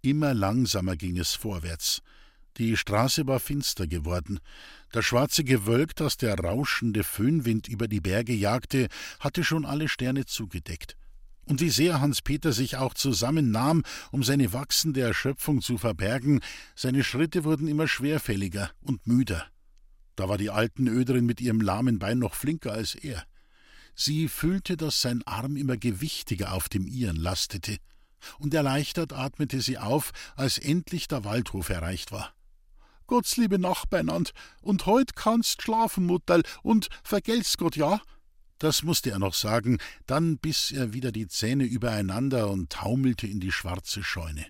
Immer 0.00 0.32
langsamer 0.32 0.96
ging 0.96 1.18
es 1.18 1.34
vorwärts. 1.34 2.00
Die 2.56 2.76
Straße 2.76 3.26
war 3.26 3.38
finster 3.38 3.86
geworden. 3.86 4.40
Das 4.92 5.04
schwarze 5.04 5.44
Gewölk, 5.44 5.94
das 5.94 6.16
der 6.16 6.38
rauschende 6.38 7.04
Föhnwind 7.04 7.68
über 7.68 7.86
die 7.86 8.00
Berge 8.00 8.32
jagte, 8.32 8.88
hatte 9.20 9.44
schon 9.44 9.66
alle 9.66 9.88
Sterne 9.88 10.24
zugedeckt. 10.24 10.96
Und 11.44 11.60
wie 11.60 11.70
sehr 11.70 12.00
Hans 12.00 12.22
Peter 12.22 12.52
sich 12.52 12.76
auch 12.76 12.94
zusammennahm, 12.94 13.82
um 14.12 14.22
seine 14.22 14.52
wachsende 14.52 15.00
Erschöpfung 15.00 15.62
zu 15.62 15.78
verbergen, 15.78 16.40
seine 16.76 17.02
Schritte 17.02 17.44
wurden 17.44 17.66
immer 17.66 17.88
schwerfälliger 17.88 18.70
und 18.82 19.06
müder. 19.06 19.46
Da 20.16 20.28
war 20.28 20.38
die 20.38 20.50
alten 20.50 20.86
Öderin 20.86 21.26
mit 21.26 21.40
ihrem 21.40 21.60
lahmen 21.60 21.98
Bein 21.98 22.18
noch 22.18 22.34
flinker 22.34 22.72
als 22.72 22.94
er. 22.94 23.24
Sie 23.94 24.28
fühlte, 24.28 24.76
dass 24.76 25.00
sein 25.00 25.22
Arm 25.26 25.56
immer 25.56 25.76
gewichtiger 25.76 26.52
auf 26.52 26.68
dem 26.68 26.86
ihren 26.86 27.16
lastete 27.16 27.78
und 28.38 28.54
erleichtert 28.54 29.12
atmete 29.12 29.60
sie 29.60 29.78
auf, 29.78 30.12
als 30.36 30.58
endlich 30.58 31.08
der 31.08 31.24
Waldhof 31.24 31.70
erreicht 31.70 32.12
war. 32.12 32.34
Gott's 33.06 33.36
liebe 33.36 33.58
Nacht 33.58 33.90
beinand, 33.90 34.32
und 34.62 34.86
heut 34.86 35.16
kannst 35.16 35.62
schlafen, 35.62 36.06
Mutterl, 36.06 36.42
und 36.62 36.88
vergelt's 37.02 37.56
Gott, 37.56 37.76
ja? 37.76 38.00
Das 38.60 38.82
musste 38.82 39.10
er 39.10 39.18
noch 39.18 39.32
sagen, 39.32 39.78
dann 40.04 40.36
biss 40.36 40.70
er 40.70 40.92
wieder 40.92 41.12
die 41.12 41.26
Zähne 41.26 41.64
übereinander 41.64 42.50
und 42.50 42.70
taumelte 42.70 43.26
in 43.26 43.40
die 43.40 43.52
schwarze 43.52 44.04
Scheune. 44.04 44.46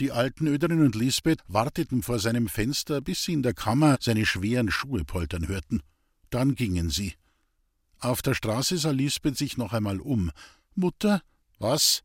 Die 0.00 0.10
alten 0.10 0.48
Öderin 0.48 0.84
und 0.84 0.96
Lisbeth 0.96 1.38
warteten 1.46 2.02
vor 2.02 2.18
seinem 2.18 2.48
Fenster, 2.48 3.00
bis 3.00 3.22
sie 3.22 3.34
in 3.34 3.44
der 3.44 3.54
Kammer 3.54 3.98
seine 4.00 4.26
schweren 4.26 4.72
Schuhe 4.72 5.04
poltern 5.04 5.46
hörten. 5.46 5.82
Dann 6.30 6.56
gingen 6.56 6.90
sie. 6.90 7.14
Auf 8.00 8.22
der 8.22 8.34
Straße 8.34 8.76
sah 8.76 8.90
Lisbeth 8.90 9.38
sich 9.38 9.56
noch 9.56 9.72
einmal 9.72 10.00
um. 10.00 10.32
Mutter? 10.74 11.22
Was? 11.60 12.02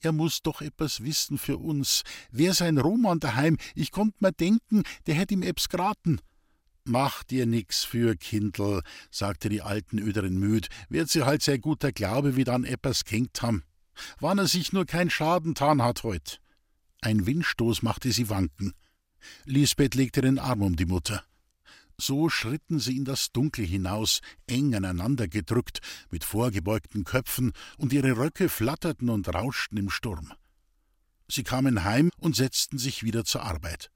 Er 0.00 0.10
muss 0.10 0.42
doch 0.42 0.60
etwas 0.60 1.04
wissen 1.04 1.38
für 1.38 1.58
uns. 1.58 2.02
Wer 2.32 2.52
sein 2.52 2.78
Roman 2.78 3.20
daheim? 3.20 3.58
Ich 3.76 3.92
konnt 3.92 4.20
mir 4.20 4.32
denken, 4.32 4.82
der 5.06 5.14
hätt 5.14 5.30
ihm 5.30 5.44
ebs 5.44 5.68
graten. 5.68 6.20
Mach 6.88 7.22
dir 7.22 7.44
nix 7.44 7.84
für, 7.84 8.16
Kindl, 8.16 8.80
sagte 9.10 9.50
die 9.50 9.60
alten 9.60 9.98
Öderin 9.98 10.38
müd, 10.38 10.68
wird 10.88 11.10
sie 11.10 11.24
halt 11.24 11.42
sehr 11.42 11.58
guter 11.58 11.92
Glaube 11.92 12.34
wie 12.34 12.44
dann 12.44 12.64
eppers 12.64 13.04
kenkt 13.04 13.42
ham. 13.42 13.62
Wann 14.20 14.38
er 14.38 14.46
sich 14.46 14.72
nur 14.72 14.86
kein 14.86 15.10
Schaden 15.10 15.54
tan 15.54 15.82
hat 15.82 16.02
heut. 16.02 16.40
Ein 17.02 17.26
Windstoß 17.26 17.82
machte 17.82 18.10
sie 18.10 18.30
wanken. 18.30 18.72
Lisbeth 19.44 19.96
legte 19.96 20.22
den 20.22 20.38
Arm 20.38 20.62
um 20.62 20.76
die 20.76 20.86
Mutter. 20.86 21.22
So 21.98 22.30
schritten 22.30 22.78
sie 22.78 22.96
in 22.96 23.04
das 23.04 23.32
Dunkel 23.32 23.66
hinaus, 23.66 24.20
eng 24.46 24.74
aneinander 24.74 25.28
gedrückt, 25.28 25.80
mit 26.10 26.24
vorgebeugten 26.24 27.04
Köpfen, 27.04 27.52
und 27.76 27.92
ihre 27.92 28.16
Röcke 28.16 28.48
flatterten 28.48 29.10
und 29.10 29.28
rauschten 29.28 29.76
im 29.76 29.90
Sturm. 29.90 30.32
Sie 31.28 31.42
kamen 31.42 31.84
heim 31.84 32.10
und 32.16 32.34
setzten 32.34 32.78
sich 32.78 33.02
wieder 33.02 33.26
zur 33.26 33.42
Arbeit. 33.42 33.90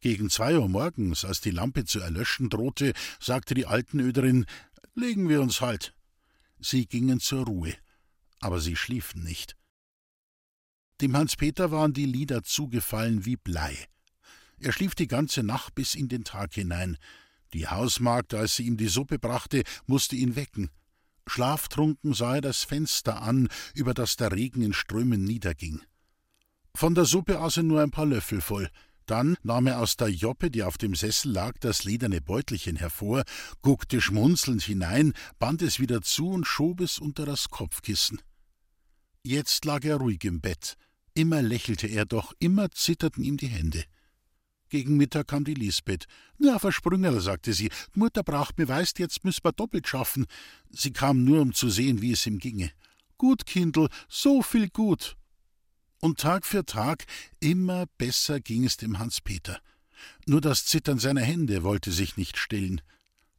Gegen 0.00 0.30
zwei 0.30 0.56
Uhr 0.58 0.68
morgens, 0.68 1.24
als 1.24 1.40
die 1.40 1.50
Lampe 1.50 1.84
zu 1.84 2.00
erlöschen 2.00 2.50
drohte, 2.50 2.92
sagte 3.20 3.54
die 3.54 3.66
Altenöderin: 3.66 4.46
Legen 4.94 5.28
wir 5.28 5.40
uns 5.40 5.60
halt. 5.60 5.94
Sie 6.60 6.86
gingen 6.86 7.20
zur 7.20 7.46
Ruhe, 7.46 7.74
aber 8.40 8.60
sie 8.60 8.76
schliefen 8.76 9.22
nicht. 9.22 9.56
Dem 11.00 11.16
Hans-Peter 11.16 11.70
waren 11.70 11.92
die 11.92 12.06
Lieder 12.06 12.42
zugefallen 12.42 13.24
wie 13.24 13.36
Blei. 13.36 13.86
Er 14.58 14.72
schlief 14.72 14.96
die 14.96 15.06
ganze 15.06 15.44
Nacht 15.44 15.74
bis 15.74 15.94
in 15.94 16.08
den 16.08 16.24
Tag 16.24 16.54
hinein. 16.54 16.98
Die 17.52 17.68
Hausmagd, 17.68 18.34
als 18.34 18.56
sie 18.56 18.64
ihm 18.64 18.76
die 18.76 18.88
Suppe 18.88 19.18
brachte, 19.18 19.62
musste 19.86 20.16
ihn 20.16 20.34
wecken. 20.34 20.70
Schlaftrunken 21.28 22.14
sah 22.14 22.36
er 22.36 22.40
das 22.40 22.64
Fenster 22.64 23.22
an, 23.22 23.48
über 23.74 23.94
das 23.94 24.16
der 24.16 24.32
Regen 24.32 24.62
in 24.62 24.72
Strömen 24.72 25.24
niederging. 25.24 25.82
Von 26.74 26.94
der 26.94 27.04
Suppe 27.04 27.38
aß 27.40 27.58
er 27.58 27.62
nur 27.64 27.82
ein 27.82 27.90
paar 27.90 28.06
Löffel 28.06 28.40
voll. 28.40 28.68
Dann 29.08 29.38
nahm 29.42 29.66
er 29.66 29.80
aus 29.80 29.96
der 29.96 30.08
Joppe, 30.08 30.50
die 30.50 30.62
auf 30.62 30.76
dem 30.76 30.94
Sessel 30.94 31.32
lag, 31.32 31.58
das 31.60 31.84
lederne 31.84 32.20
Beutelchen 32.20 32.76
hervor, 32.76 33.24
guckte 33.62 34.02
schmunzelnd 34.02 34.62
hinein, 34.62 35.14
band 35.38 35.62
es 35.62 35.80
wieder 35.80 36.02
zu 36.02 36.28
und 36.28 36.46
schob 36.46 36.82
es 36.82 36.98
unter 36.98 37.24
das 37.24 37.48
Kopfkissen. 37.48 38.20
Jetzt 39.22 39.64
lag 39.64 39.82
er 39.84 39.96
ruhig 39.96 40.22
im 40.24 40.42
Bett. 40.42 40.76
Immer 41.14 41.40
lächelte 41.40 41.86
er 41.86 42.04
doch, 42.04 42.34
immer 42.38 42.70
zitterten 42.70 43.24
ihm 43.24 43.38
die 43.38 43.46
Hände. 43.46 43.82
Gegen 44.68 44.98
Mittag 44.98 45.28
kam 45.28 45.44
die 45.44 45.54
Lisbeth. 45.54 46.04
Na, 46.36 46.58
Versprüngerl, 46.58 47.22
sagte 47.22 47.54
sie, 47.54 47.70
Mutter 47.94 48.22
braucht 48.22 48.58
mir 48.58 48.68
weißt, 48.68 48.98
jetzt 48.98 49.24
müssen 49.24 49.42
wir 49.42 49.52
doppelt 49.52 49.88
schaffen. 49.88 50.26
Sie 50.68 50.92
kam 50.92 51.24
nur, 51.24 51.40
um 51.40 51.54
zu 51.54 51.70
sehen, 51.70 52.02
wie 52.02 52.12
es 52.12 52.26
ihm 52.26 52.38
ginge. 52.38 52.72
Gut, 53.16 53.46
Kindl, 53.46 53.88
so 54.06 54.42
viel 54.42 54.68
gut. 54.68 55.16
Und 56.00 56.20
Tag 56.20 56.46
für 56.46 56.64
Tag 56.64 57.04
immer 57.40 57.86
besser 57.98 58.40
ging 58.40 58.64
es 58.64 58.76
dem 58.76 58.98
Hans-Peter. 58.98 59.58
Nur 60.26 60.40
das 60.40 60.64
Zittern 60.64 60.98
seiner 60.98 61.22
Hände 61.22 61.64
wollte 61.64 61.90
sich 61.90 62.16
nicht 62.16 62.38
stillen. 62.38 62.80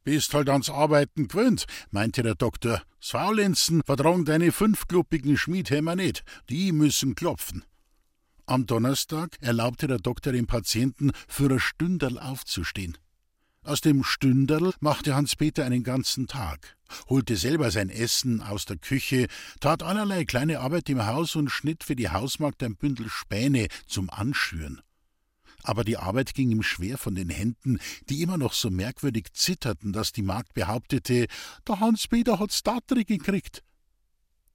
Bist 0.04 0.34
halt 0.34 0.48
ans 0.48 0.68
Arbeiten 0.68 1.28
gewöhnt, 1.28 1.66
meinte 1.90 2.22
der 2.22 2.34
Doktor. 2.34 2.82
Saulenzen 3.00 3.82
vertragen 3.84 4.24
deine 4.24 4.52
fünfkluppigen 4.52 5.36
Schmiedhämmer 5.36 5.96
nicht, 5.96 6.22
die 6.48 6.72
müssen 6.72 7.14
klopfen. 7.14 7.64
Am 8.46 8.66
Donnerstag 8.66 9.36
erlaubte 9.40 9.86
der 9.86 9.98
Doktor 9.98 10.32
dem 10.32 10.46
Patienten, 10.46 11.12
für 11.28 11.50
ein 11.50 11.60
Stünderl 11.60 12.18
aufzustehen. 12.18 12.98
Aus 13.62 13.82
dem 13.82 14.04
Stünderl 14.04 14.72
machte 14.80 15.14
Hans-Peter 15.14 15.66
einen 15.66 15.82
ganzen 15.82 16.26
Tag, 16.26 16.78
holte 17.10 17.36
selber 17.36 17.70
sein 17.70 17.90
Essen 17.90 18.40
aus 18.40 18.64
der 18.64 18.78
Küche, 18.78 19.26
tat 19.60 19.82
allerlei 19.82 20.24
kleine 20.24 20.60
Arbeit 20.60 20.88
im 20.88 21.04
Haus 21.04 21.36
und 21.36 21.50
schnitt 21.50 21.84
für 21.84 21.94
die 21.94 22.08
Hausmagd 22.08 22.62
ein 22.62 22.76
Bündel 22.76 23.10
Späne 23.10 23.68
zum 23.86 24.08
Anschüren. 24.08 24.80
Aber 25.62 25.84
die 25.84 25.98
Arbeit 25.98 26.32
ging 26.32 26.50
ihm 26.50 26.62
schwer 26.62 26.96
von 26.96 27.14
den 27.14 27.28
Händen, 27.28 27.78
die 28.08 28.22
immer 28.22 28.38
noch 28.38 28.54
so 28.54 28.70
merkwürdig 28.70 29.34
zitterten, 29.34 29.92
dass 29.92 30.12
die 30.12 30.22
Magd 30.22 30.54
behauptete, 30.54 31.26
der 31.68 31.80
Hans-Peter 31.80 32.38
hat's 32.38 32.62
Datri 32.62 33.04
gekriegt. 33.04 33.62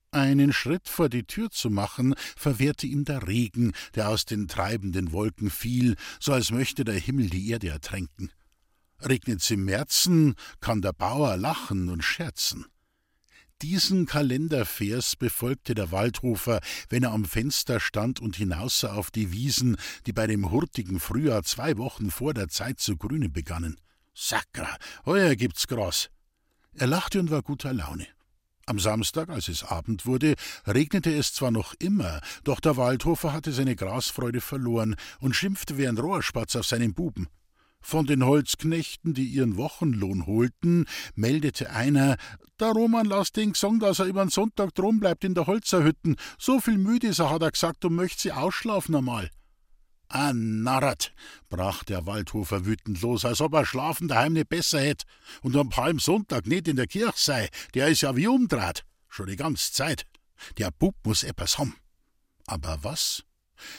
Einen 0.10 0.52
Schritt 0.52 0.90
vor 0.90 1.10
die 1.10 1.26
Tür 1.26 1.52
zu 1.52 1.70
machen, 1.70 2.16
verwehrte 2.36 2.88
ihm 2.88 3.06
der 3.06 3.28
Regen, 3.28 3.74
der 3.94 4.10
aus 4.10 4.26
den 4.26 4.48
treibenden 4.48 5.12
Wolken 5.12 5.52
fiel, 5.52 5.96
so 6.20 6.34
als 6.34 6.50
möchte 6.50 6.84
der 6.86 6.96
Himmel 6.96 7.30
die 7.30 7.50
Erde 7.50 7.70
ertränken. 7.70 8.32
Regnet's 9.02 9.50
im 9.52 9.66
Märzen, 9.66 10.36
kann 10.60 10.82
der 10.82 10.94
Bauer 10.94 11.38
lachen 11.38 11.90
und 11.90 12.04
scherzen. 12.04 12.66
Diesen 13.62 14.06
Kalendervers 14.06 15.16
befolgte 15.16 15.76
der 15.76 15.92
Waldhofer, 15.92 16.60
wenn 16.90 17.04
er 17.04 17.12
am 17.12 17.24
Fenster 17.24 17.80
stand 17.80 18.20
und 18.20 18.36
hinaussah 18.36 18.94
auf 18.94 19.12
die 19.12 19.32
Wiesen, 19.32 19.78
die 20.06 20.14
bei 20.14 20.28
dem 20.28 20.52
hurtigen 20.52 21.00
Frühjahr 21.00 21.44
zwei 21.44 21.78
Wochen 21.78 22.12
vor 22.12 22.34
der 22.34 22.50
Zeit 22.50 22.80
zu 22.80 22.98
grünen 22.98 23.32
begannen. 23.32 23.80
Sakra, 24.14 24.78
heuer 25.06 25.36
gibt's 25.36 25.68
Gras. 25.68 26.10
Er 26.74 26.88
lachte 26.88 27.20
und 27.20 27.32
war 27.32 27.42
guter 27.42 27.74
Laune. 27.74 28.08
Am 28.66 28.80
Samstag, 28.80 29.30
als 29.30 29.48
es 29.48 29.64
Abend 29.64 30.06
wurde, 30.06 30.36
regnete 30.66 31.14
es 31.14 31.34
zwar 31.34 31.52
noch 31.52 31.76
immer, 31.80 32.20
doch 32.44 32.60
der 32.60 32.78
Waldhofer 32.78 33.32
hatte 33.32 33.54
seine 33.54 33.76
Grasfreude 33.76 34.42
verloren 34.42 34.96
und 35.20 35.36
schimpfte 35.36 35.78
wie 35.78 35.88
ein 35.88 35.98
Rohrspatz 35.98 36.56
auf 36.56 36.66
seinen 36.66 36.94
Buben. 36.94 37.28
Von 37.88 38.08
den 38.08 38.26
Holzknechten, 38.26 39.14
die 39.14 39.28
ihren 39.28 39.58
Wochenlohn 39.58 40.26
holten, 40.26 40.88
meldete 41.14 41.70
einer, 41.70 42.18
der 42.60 42.70
Roman 42.70 43.06
lasst 43.06 43.36
den 43.36 43.52
gesungen, 43.52 43.80
dass 43.80 44.00
er 44.00 44.08
übern 44.08 44.30
Sonntag 44.30 44.74
drum 44.74 45.00
bleibt 45.00 45.24
in 45.24 45.36
der 45.36 45.46
Holzerhütten. 45.46 46.16
So 46.40 46.60
viel 46.60 46.80
müde 46.80 47.06
ist 47.06 47.20
er, 47.20 47.30
hat 47.30 47.44
er 47.44 47.52
gesagt, 47.52 47.86
und 47.86 47.94
möcht 47.94 48.20
sie 48.20 48.32
ausschlafen 48.32 48.96
einmal. 48.96 49.30
Ah, 50.08 50.34
Narrat, 50.34 51.14
brach 51.48 51.84
der 51.84 52.08
Waldhofer 52.08 52.66
wütend 52.66 53.00
los, 53.04 53.24
als 53.24 53.40
ob 53.40 53.54
er 53.54 53.68
schlafen 53.68 54.08
daheim 54.08 54.34
nicht 54.34 54.50
besser 54.50 54.80
hätt 54.80 55.04
und 55.44 55.56
am 55.56 55.70
Palmsonntag 55.70 56.48
nicht 56.48 56.68
in 56.68 56.78
der 56.78 56.88
Kirche 56.88 57.14
sei. 57.18 57.50
Der 57.76 57.90
ist 57.90 58.02
ja 58.02 58.16
wie 58.16 58.26
umdraht, 58.26 58.84
schon 59.10 59.28
die 59.28 59.36
ganze 59.36 59.72
Zeit. 59.72 60.08
Der 60.58 60.72
Bub 60.72 60.96
muss 61.04 61.22
etwas 61.22 61.60
haben. 61.60 61.76
Aber 62.48 62.80
was? 62.82 63.24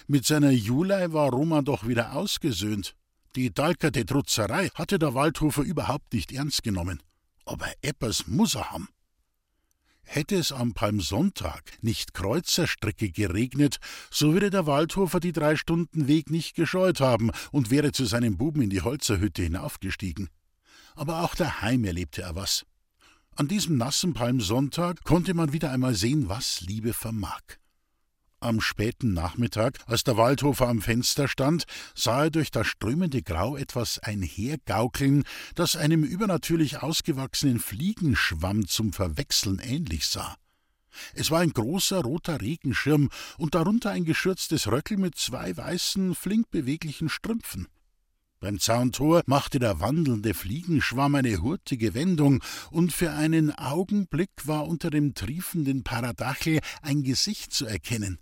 Mit 0.06 0.24
seiner 0.24 0.52
Julei 0.52 1.12
war 1.12 1.30
Roman 1.30 1.64
doch 1.64 1.88
wieder 1.88 2.14
ausgesöhnt. 2.14 2.94
Die 3.36 3.52
dalkerte 3.52 4.06
Trutzerei 4.06 4.70
hatte 4.74 4.98
der 4.98 5.12
Waldhofer 5.12 5.62
überhaupt 5.62 6.14
nicht 6.14 6.32
ernst 6.32 6.62
genommen. 6.62 7.02
Aber 7.44 7.66
etwas 7.82 8.26
muss 8.26 8.54
er 8.54 8.70
haben. 8.70 8.88
Hätte 10.04 10.36
es 10.36 10.52
am 10.52 10.72
Palmsonntag 10.72 11.76
nicht 11.82 12.14
Kreuzerstrecke 12.14 13.10
geregnet, 13.10 13.76
so 14.10 14.32
würde 14.32 14.48
der 14.48 14.66
Waldhofer 14.66 15.20
die 15.20 15.32
drei 15.32 15.56
Stunden 15.56 16.08
Weg 16.08 16.30
nicht 16.30 16.54
gescheut 16.54 17.00
haben 17.00 17.30
und 17.52 17.70
wäre 17.70 17.92
zu 17.92 18.06
seinem 18.06 18.38
Buben 18.38 18.62
in 18.62 18.70
die 18.70 18.80
Holzerhütte 18.80 19.42
hinaufgestiegen. 19.42 20.30
Aber 20.94 21.22
auch 21.22 21.34
daheim 21.34 21.84
erlebte 21.84 22.22
er 22.22 22.36
was. 22.36 22.64
An 23.34 23.48
diesem 23.48 23.76
nassen 23.76 24.14
Palmsonntag 24.14 25.04
konnte 25.04 25.34
man 25.34 25.52
wieder 25.52 25.70
einmal 25.70 25.94
sehen, 25.94 26.30
was 26.30 26.62
Liebe 26.62 26.94
vermag. 26.94 27.42
Am 28.40 28.60
späten 28.60 29.14
Nachmittag, 29.14 29.78
als 29.86 30.04
der 30.04 30.18
Waldhofer 30.18 30.68
am 30.68 30.82
Fenster 30.82 31.26
stand, 31.26 31.64
sah 31.94 32.24
er 32.24 32.30
durch 32.30 32.50
das 32.50 32.66
strömende 32.66 33.22
Grau 33.22 33.56
etwas 33.56 33.98
einhergaukeln, 33.98 35.24
das 35.54 35.74
einem 35.74 36.04
übernatürlich 36.04 36.82
ausgewachsenen 36.82 37.58
Fliegenschwamm 37.58 38.68
zum 38.68 38.92
Verwechseln 38.92 39.58
ähnlich 39.58 40.06
sah. 40.06 40.36
Es 41.14 41.30
war 41.30 41.40
ein 41.40 41.52
großer 41.52 42.02
roter 42.02 42.42
Regenschirm 42.42 43.08
und 43.38 43.54
darunter 43.54 43.90
ein 43.90 44.04
geschürztes 44.04 44.66
Röckel 44.66 44.98
mit 44.98 45.16
zwei 45.16 45.56
weißen, 45.56 46.14
flink 46.14 46.50
beweglichen 46.50 47.08
Strümpfen. 47.08 47.68
Beim 48.38 48.60
Zauntor 48.60 49.22
machte 49.24 49.58
der 49.58 49.80
wandelnde 49.80 50.34
Fliegenschwamm 50.34 51.14
eine 51.14 51.40
hurtige 51.40 51.94
Wendung, 51.94 52.44
und 52.70 52.92
für 52.92 53.12
einen 53.12 53.50
Augenblick 53.50 54.30
war 54.44 54.68
unter 54.68 54.90
dem 54.90 55.14
triefenden 55.14 55.84
Paradachel 55.84 56.60
ein 56.82 57.02
Gesicht 57.02 57.54
zu 57.54 57.64
erkennen. 57.64 58.18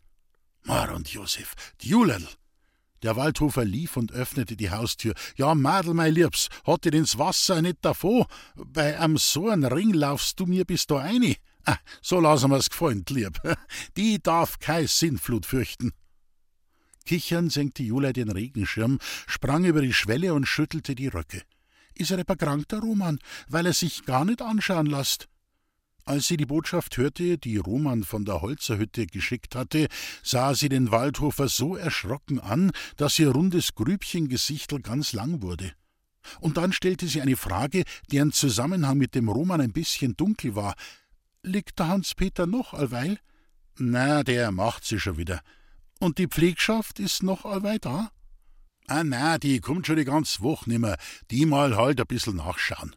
Mar 0.65 0.95
und 0.95 1.09
Josef, 1.09 1.55
die 1.81 1.91
Julel. 1.91 2.27
Der 3.03 3.17
Waldhofer 3.17 3.67
lief 3.67 3.99
und 3.99 4.13
öffnete 4.13 4.57
die 4.57 4.71
Haustür. 4.71 5.15
Ja, 5.37 5.55
Madel, 5.55 5.93
mein 5.93 6.15
Liebs, 6.15 6.49
hat 6.67 6.87
dir 6.87 6.95
ins 6.95 7.19
Wasser 7.19 7.61
nicht 7.61 7.85
davon? 7.85 8.25
Bei 8.57 8.99
am 8.99 9.19
so 9.19 9.51
ein 9.51 9.65
Ring 9.65 9.93
laufst 9.93 10.41
du 10.41 10.47
mir 10.47 10.65
bis 10.65 10.87
da 10.87 10.99
eine. 10.99 11.37
Ah, 11.67 11.77
so 12.01 12.19
lassen 12.19 12.51
wir's 12.51 12.71
gefallen, 12.71 13.05
lieb. 13.11 13.39
Die 13.97 14.23
darf 14.23 14.59
kei 14.59 14.87
Sinnflut 14.87 15.45
fürchten. 15.45 15.93
Kichern 17.05 17.51
senkte 17.51 17.83
Jula 17.83 18.15
den 18.15 18.31
Regenschirm, 18.31 18.99
sprang 19.27 19.65
über 19.65 19.83
die 19.83 19.93
Schwelle 19.93 20.33
und 20.33 20.47
schüttelte 20.47 20.95
die 20.95 21.09
Röcke. 21.09 21.43
Is 21.95 22.11
er 22.11 22.19
etwa 22.19 22.35
krank, 22.37 22.69
der 22.71 22.79
Roman, 22.79 23.19
weil 23.49 23.67
er 23.67 23.75
sich 23.75 24.07
gar 24.07 24.25
nicht 24.25 24.41
anschauen 24.41 24.87
lasst? 24.87 25.29
Als 26.07 26.27
sie 26.27 26.37
die 26.37 26.45
Botschaft 26.45 26.99
hörte, 26.99 27.39
die 27.39 27.57
Roman 27.57 28.05
von 28.05 28.27
der 28.27 28.43
Holzerhütte 28.43 29.07
geschickt 29.07 29.55
hatte, 29.55 29.89
sah 30.23 30.55
sie 30.55 30.69
den 30.69 30.91
Waldhofer 30.91 31.49
so 31.49 31.77
erschrocken 31.77 32.39
an, 32.41 32.73
dass 32.97 33.19
ihr 33.19 33.31
rundes 33.31 33.75
Grübchengesichtel 33.75 34.81
ganz 34.81 35.15
lang 35.15 35.41
wurde. 35.41 35.73
Und 36.41 36.59
dann 36.59 36.73
stellte 36.73 37.07
sie 37.07 37.23
eine 37.23 37.37
Frage, 37.37 37.85
deren 38.11 38.33
Zusammenhang 38.33 38.99
mit 38.99 39.15
dem 39.15 39.29
Roman 39.29 39.63
ein 39.63 39.73
bisschen 39.73 40.17
dunkel 40.17 40.55
war. 40.55 40.75
Liegt 41.43 41.79
der 41.79 41.89
Hans-Peter 41.89 42.47
noch 42.47 42.75
allweil? 42.75 43.19
Na, 43.77 44.23
der 44.23 44.53
macht 44.53 44.85
sie 44.85 45.01
schon 45.01 45.17
wieder. 45.17 45.41
Und 46.01 46.19
die 46.19 46.29
Pflegschaft 46.29 46.99
ist 46.99 47.23
noch 47.23 47.45
allweil 47.47 47.79
da? 47.79 48.11
Ah, 48.87 49.05
na, 49.05 49.39
die 49.39 49.61
kommt 49.61 49.87
schon 49.87 49.97
die 49.97 50.05
ganze 50.05 50.43
Woche 50.43 50.69
nimmer. 50.69 50.97
Die 51.31 51.47
mal 51.47 51.77
halt 51.77 51.99
ein 52.01 52.07
bissel 52.07 52.35
nachschauen. 52.35 52.95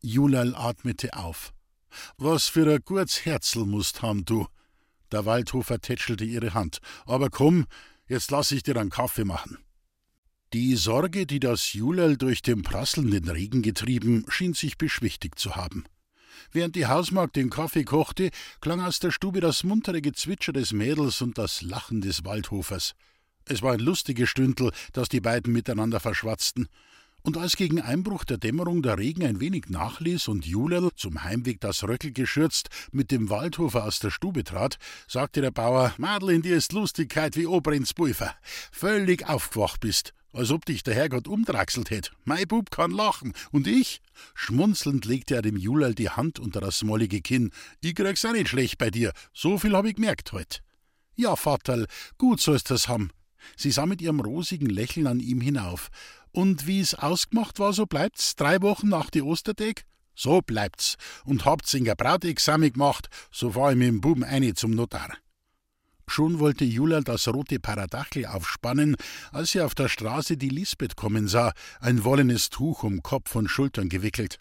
Julal 0.00 0.54
atmete 0.56 1.16
auf. 1.16 1.52
Was 2.16 2.48
für 2.48 2.72
ein 2.72 2.80
gutes 2.84 3.24
Herzl 3.24 3.64
musst 3.64 4.02
haben 4.02 4.24
du. 4.24 4.46
Der 5.12 5.24
Waldhofer 5.26 5.80
tätschelte 5.80 6.24
ihre 6.24 6.54
Hand. 6.54 6.78
Aber 7.06 7.30
komm, 7.30 7.66
jetzt 8.08 8.30
lass 8.30 8.50
ich 8.50 8.62
dir 8.62 8.76
einen 8.76 8.90
Kaffee 8.90 9.24
machen. 9.24 9.58
Die 10.52 10.76
Sorge, 10.76 11.26
die 11.26 11.40
das 11.40 11.72
Julel 11.72 12.16
durch 12.16 12.40
den 12.40 12.62
prasselnden 12.62 13.28
Regen 13.28 13.62
getrieben, 13.62 14.24
schien 14.28 14.54
sich 14.54 14.78
beschwichtigt 14.78 15.38
zu 15.38 15.56
haben. 15.56 15.84
Während 16.52 16.76
die 16.76 16.86
Hausmagd 16.86 17.36
den 17.36 17.50
Kaffee 17.50 17.84
kochte, 17.84 18.30
klang 18.60 18.80
aus 18.80 19.00
der 19.00 19.10
Stube 19.10 19.40
das 19.40 19.64
muntere 19.64 20.00
Gezwitscher 20.00 20.52
des 20.52 20.72
Mädels 20.72 21.20
und 21.22 21.38
das 21.38 21.62
Lachen 21.62 22.00
des 22.00 22.24
Waldhofers. 22.24 22.94
Es 23.46 23.62
war 23.62 23.72
ein 23.72 23.80
lustiges 23.80 24.30
Stündel, 24.30 24.70
das 24.92 25.08
die 25.08 25.20
beiden 25.20 25.52
miteinander 25.52 26.00
verschwatzten, 26.00 26.68
und 27.24 27.38
als 27.38 27.56
gegen 27.56 27.80
Einbruch 27.80 28.24
der 28.24 28.36
Dämmerung 28.36 28.82
der 28.82 28.98
Regen 28.98 29.24
ein 29.24 29.40
wenig 29.40 29.70
nachließ 29.70 30.28
und 30.28 30.44
Julel, 30.44 30.90
zum 30.94 31.24
Heimweg 31.24 31.58
das 31.58 31.82
Röckel 31.82 32.12
geschürzt, 32.12 32.68
mit 32.92 33.10
dem 33.10 33.30
Waldhofer 33.30 33.84
aus 33.84 33.98
der 33.98 34.10
Stube 34.10 34.44
trat, 34.44 34.76
sagte 35.08 35.40
der 35.40 35.50
Bauer, 35.50 35.94
Madel, 35.96 36.30
in 36.30 36.42
dir 36.42 36.56
ist 36.56 36.72
Lustigkeit 36.72 37.34
wie 37.36 37.46
Ober 37.46 37.72
ins 37.72 37.94
Pulver. 37.94 38.34
Völlig 38.70 39.26
aufgewacht 39.26 39.80
bist, 39.80 40.12
als 40.34 40.50
ob 40.50 40.66
dich 40.66 40.82
der 40.82 40.94
Herrgott 40.94 41.26
umdraxelt 41.26 41.88
hätt. 41.88 42.12
Mein 42.24 42.46
Bub 42.46 42.70
kann 42.70 42.90
lachen. 42.90 43.32
Und 43.50 43.66
ich? 43.66 44.02
Schmunzelnd 44.34 45.06
legte 45.06 45.34
er 45.34 45.42
dem 45.42 45.56
Julel 45.56 45.94
die 45.94 46.10
Hand 46.10 46.38
unter 46.38 46.60
das 46.60 46.84
mollige 46.84 47.22
Kinn. 47.22 47.52
Ich 47.80 47.94
krieg's 47.94 48.24
auch 48.26 48.32
nicht 48.32 48.50
schlecht 48.50 48.76
bei 48.76 48.90
dir. 48.90 49.12
So 49.32 49.58
viel 49.58 49.74
hab 49.74 49.86
ich 49.86 49.94
gemerkt 49.94 50.32
heut. 50.32 50.60
Ja, 51.16 51.36
Vaterl, 51.36 51.86
gut 52.18 52.42
sollst 52.42 52.70
das 52.70 52.88
haben. 52.88 53.10
Sie 53.56 53.70
sah 53.70 53.86
mit 53.86 54.02
ihrem 54.02 54.20
rosigen 54.20 54.68
Lächeln 54.68 55.06
an 55.06 55.20
ihm 55.20 55.40
hinauf. 55.40 55.90
Und 56.34 56.66
wie's 56.66 56.94
ausgemacht 56.94 57.60
war, 57.60 57.72
so 57.72 57.86
bleibt's 57.86 58.34
drei 58.34 58.60
Wochen 58.60 58.88
nach 58.88 59.08
die 59.08 59.22
Ostertag? 59.22 59.84
So 60.16 60.40
bleibt's. 60.42 60.96
Und 61.24 61.44
habt's 61.44 61.74
in 61.74 61.84
der 61.84 61.94
Brautexamen 61.94 62.72
gemacht, 62.72 63.08
so 63.30 63.52
fahr 63.52 63.70
ich 63.70 63.78
mit 63.78 63.86
dem 63.86 64.00
Buben 64.00 64.24
eine 64.24 64.52
zum 64.54 64.72
Notar. 64.72 65.16
Schon 66.08 66.40
wollte 66.40 66.64
Jula 66.64 67.02
das 67.02 67.28
rote 67.28 67.60
Paradachel 67.60 68.26
aufspannen, 68.26 68.96
als 69.30 69.52
sie 69.52 69.60
auf 69.60 69.76
der 69.76 69.88
Straße 69.88 70.36
die 70.36 70.48
Lisbeth 70.48 70.96
kommen 70.96 71.28
sah, 71.28 71.52
ein 71.78 72.02
wollenes 72.02 72.50
Tuch 72.50 72.82
um 72.82 73.00
Kopf 73.04 73.36
und 73.36 73.46
Schultern 73.46 73.88
gewickelt. 73.88 74.38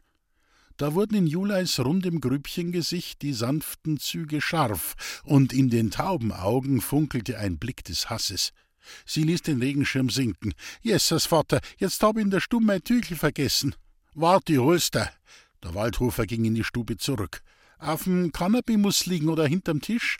Da 0.77 0.95
wurden 0.95 1.13
in 1.13 1.27
Julais 1.27 1.79
rundem 1.79 2.21
Grübchengesicht 2.21 3.21
die 3.21 3.33
sanften 3.33 3.99
Züge 3.99 4.41
scharf, 4.41 5.21
und 5.23 5.53
in 5.53 5.69
den 5.69 5.91
tauben 5.91 6.31
Augen 6.31 6.81
funkelte 6.81 7.37
ein 7.37 7.59
Blick 7.59 7.83
des 7.83 8.09
Hasses. 8.09 8.51
Sie 9.05 9.23
ließ 9.23 9.41
den 9.41 9.59
Regenschirm 9.59 10.09
sinken. 10.09 10.53
Jessers 10.81 11.25
Vater, 11.25 11.61
jetzt 11.77 12.01
hab 12.03 12.17
ich 12.17 12.23
in 12.23 12.31
der 12.31 12.39
Stube 12.39 12.65
mein 12.65 12.83
Tüchel 12.83 13.17
vergessen. 13.17 13.75
Warte, 14.13 14.57
holst 14.57 14.95
er. 14.95 15.11
Der 15.63 15.73
Waldhofer 15.73 16.25
ging 16.25 16.45
in 16.45 16.55
die 16.55 16.63
Stube 16.63 16.97
zurück. 16.97 17.41
Auf'm 17.79 18.31
Kanapee 18.31 18.77
muss 18.77 19.05
liegen 19.05 19.29
oder 19.29 19.47
hinterm 19.47 19.81
Tisch? 19.81 20.17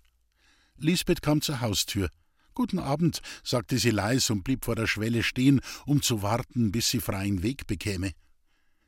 Lisbeth 0.77 1.22
kam 1.22 1.41
zur 1.41 1.62
Haustür. 1.62 2.10
Guten 2.53 2.77
Abend, 2.77 3.22
sagte 3.43 3.77
sie 3.77 3.89
leis 3.89 4.29
und 4.29 4.43
blieb 4.43 4.65
vor 4.65 4.75
der 4.75 4.88
Schwelle 4.88 5.24
stehen, 5.24 5.62
um 5.86 6.01
zu 6.01 6.22
warten, 6.22 6.72
bis 6.72 6.89
sie 6.89 7.00
freien 7.00 7.41
Weg 7.41 7.65
bekäme. 7.67 8.12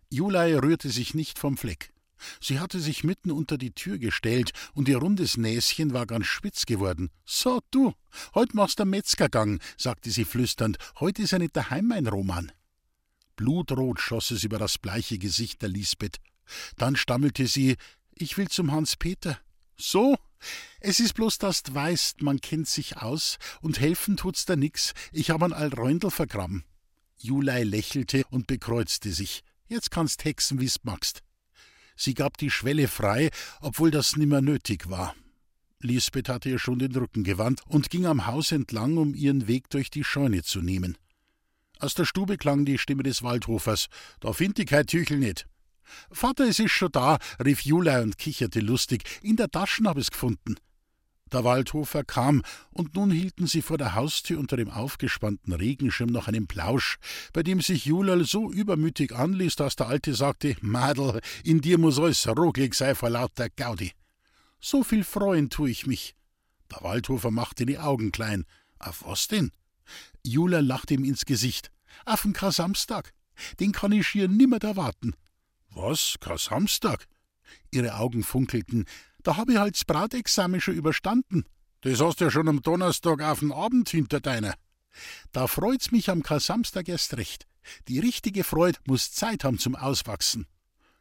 Julei 0.10 0.58
rührte 0.58 0.90
sich 0.90 1.14
nicht 1.14 1.40
vom 1.40 1.58
Fleck. 1.58 1.92
Sie 2.40 2.60
hatte 2.60 2.80
sich 2.80 3.04
mitten 3.04 3.32
unter 3.32 3.58
die 3.58 3.72
Tür 3.72 3.98
gestellt 3.98 4.52
und 4.74 4.88
ihr 4.88 4.98
rundes 4.98 5.38
Näschen 5.38 5.94
war 5.94 6.06
ganz 6.06 6.28
spitz 6.28 6.66
geworden. 6.66 7.10
So, 7.26 7.62
du, 7.72 7.94
heut 8.34 8.54
machst 8.54 8.80
du 8.80 8.86
Metzgergang, 8.86 9.60
sagte 9.78 10.12
sie 10.12 10.26
flüsternd. 10.26 10.78
Heut 11.00 11.20
ist 11.20 11.34
er 11.34 11.40
nicht 11.40 11.56
daheim, 11.56 11.88
mein 11.88 12.08
Roman. 12.08 12.52
Blutrot 13.36 14.00
schoss 14.00 14.32
es 14.32 14.44
über 14.44 14.58
das 14.58 14.78
bleiche 14.78 15.18
Gesicht 15.18 15.62
der 15.62 15.70
Lisbeth. 15.70 16.18
Dann 16.78 16.96
stammelte 16.96 17.48
sie: 17.48 17.76
Ich 18.14 18.38
will 18.38 18.48
zum 18.48 18.72
Hans-Peter. 18.72 19.40
So? 19.78 20.18
Es 20.80 21.00
ist 21.00 21.16
bloß, 21.16 21.38
dass 21.40 21.64
du 21.64 21.74
weißt, 21.74 22.22
man 22.22 22.40
kennt 22.40 22.68
sich 22.68 22.98
aus 22.98 23.38
und 23.62 23.80
helfen 23.80 24.16
tut's 24.16 24.46
da 24.46 24.56
nix. 24.56 24.94
Ich 25.12 25.32
hab 25.32 25.42
an 25.42 25.54
Alräundel 25.54 26.12
vergraben. 26.12 26.64
Julei 27.18 27.64
lächelte 27.64 28.24
und 28.30 28.48
bekreuzte 28.48 29.12
sich. 29.12 29.44
Jetzt 29.68 29.90
kannst 29.90 30.24
hexen, 30.24 30.60
wie's 30.60 30.84
magst. 30.84 31.24
Sie 31.96 32.14
gab 32.14 32.38
die 32.38 32.52
Schwelle 32.52 32.88
frei, 32.88 33.30
obwohl 33.62 33.92
das 33.92 34.16
nimmer 34.16 34.42
nötig 34.42 34.90
war. 34.90 35.16
Lisbeth 35.82 36.30
hatte 36.30 36.50
ihr 36.50 36.60
schon 36.60 36.80
den 36.80 36.96
Rücken 36.96 37.24
gewandt 37.24 37.62
und 37.68 37.90
ging 37.90 38.06
am 38.06 38.26
Haus 38.26 38.52
entlang, 38.52 38.98
um 38.98 39.14
ihren 39.14 39.48
Weg 39.48 39.70
durch 39.70 39.90
die 39.90 40.04
Scheune 40.04 40.44
zu 40.44 40.62
nehmen. 40.62 40.98
Aus 41.80 41.94
der 41.94 42.06
Stube 42.06 42.38
klang 42.38 42.66
die 42.66 42.78
Stimme 42.78 43.04
des 43.04 43.24
Waldhofers. 43.24 43.88
Da 44.20 44.34
find 44.34 44.58
ich 44.60 44.68
kein 44.68 44.88
Tüchel 44.88 45.18
nicht. 45.18 45.48
Vater, 46.10 46.46
es 46.46 46.60
ist 46.60 46.72
schon 46.72 46.92
da, 46.92 47.20
rief 47.44 47.62
Jula 47.62 48.02
und 48.02 48.18
kicherte 48.18 48.60
lustig. 48.60 49.04
In 49.22 49.36
der 49.36 49.50
Taschen 49.52 49.88
hab 49.88 49.98
ich's 49.98 50.12
gefunden. 50.12 50.56
Der 51.32 51.44
Waldhofer 51.44 52.04
kam, 52.04 52.44
und 52.70 52.96
nun 52.96 53.10
hielten 53.10 53.48
sie 53.48 53.64
vor 53.64 53.80
der 53.80 53.96
Haustür 53.96 54.40
unter 54.40 54.58
dem 54.58 54.70
aufgespannten 54.70 55.54
Regenschirm 55.54 56.10
noch 56.10 56.28
einen 56.28 56.46
Plausch, 56.46 56.98
bei 57.34 57.42
dem 57.42 57.62
sich 57.62 57.86
Julal 57.86 58.26
so 58.26 58.52
übermütig 58.52 59.14
anließ, 59.14 59.56
dass 59.56 59.76
der 59.76 59.88
Alte 59.88 60.14
sagte: 60.14 60.56
Madel, 60.62 61.22
in 61.44 61.62
dir 61.62 61.80
muss 61.80 61.98
alles 61.98 62.28
roglig 62.28 62.76
sein 62.76 62.96
vor 62.96 63.10
lauter 63.10 63.50
Gaudi. 63.50 63.92
So 64.60 64.84
viel 64.84 65.04
freuen 65.04 65.50
tu 65.50 65.66
ich 65.66 65.88
mich. 65.88 66.16
Der 66.72 66.84
Waldhofer 66.84 67.32
machte 67.32 67.66
die 67.66 67.80
Augen 67.80 68.12
klein. 68.12 68.46
Auf 68.78 69.04
was 69.06 69.28
denn? 69.28 69.52
Jula 70.24 70.60
lachte 70.60 70.94
ihm 70.94 71.06
ins 71.06 71.26
Gesicht. 71.26 71.72
Auf 72.06 72.22
den 72.22 72.34
Kasamstag. 72.34 73.14
Den 73.60 73.72
kann 73.72 73.92
ich 73.92 74.08
schier 74.08 74.28
nimmer 74.28 74.62
erwarten. 74.64 75.14
Was? 75.70 76.16
Kasamstag? 76.20 77.08
Ihre 77.72 77.96
Augen 77.96 78.24
funkelten. 78.24 78.86
Da 79.26 79.38
hab 79.38 79.50
ich 79.50 79.58
halt 79.58 79.74
das 79.74 79.86
Brautexamen 79.86 80.62
schon 80.62 80.76
überstanden. 80.76 81.46
Das 81.82 82.00
hast 82.00 82.22
du 82.22 82.26
ja 82.26 82.32
schon 82.32 82.48
am 82.48 82.62
Donnerstag 82.62 83.24
auf 83.24 83.40
den 83.40 83.52
Abend 83.52 83.90
hinter 83.90 84.20
deiner. 84.20 84.54
Da 85.32 85.48
freut's 85.48 85.92
mich 85.92 86.12
am 86.12 86.22
Kasamstag 86.22 86.88
erst 86.88 87.18
recht. 87.18 87.48
Die 87.88 87.98
richtige 87.98 88.44
Freude 88.44 88.78
muss 88.86 89.14
Zeit 89.14 89.44
haben 89.44 89.58
zum 89.58 89.76
Auswachsen. 89.76 90.46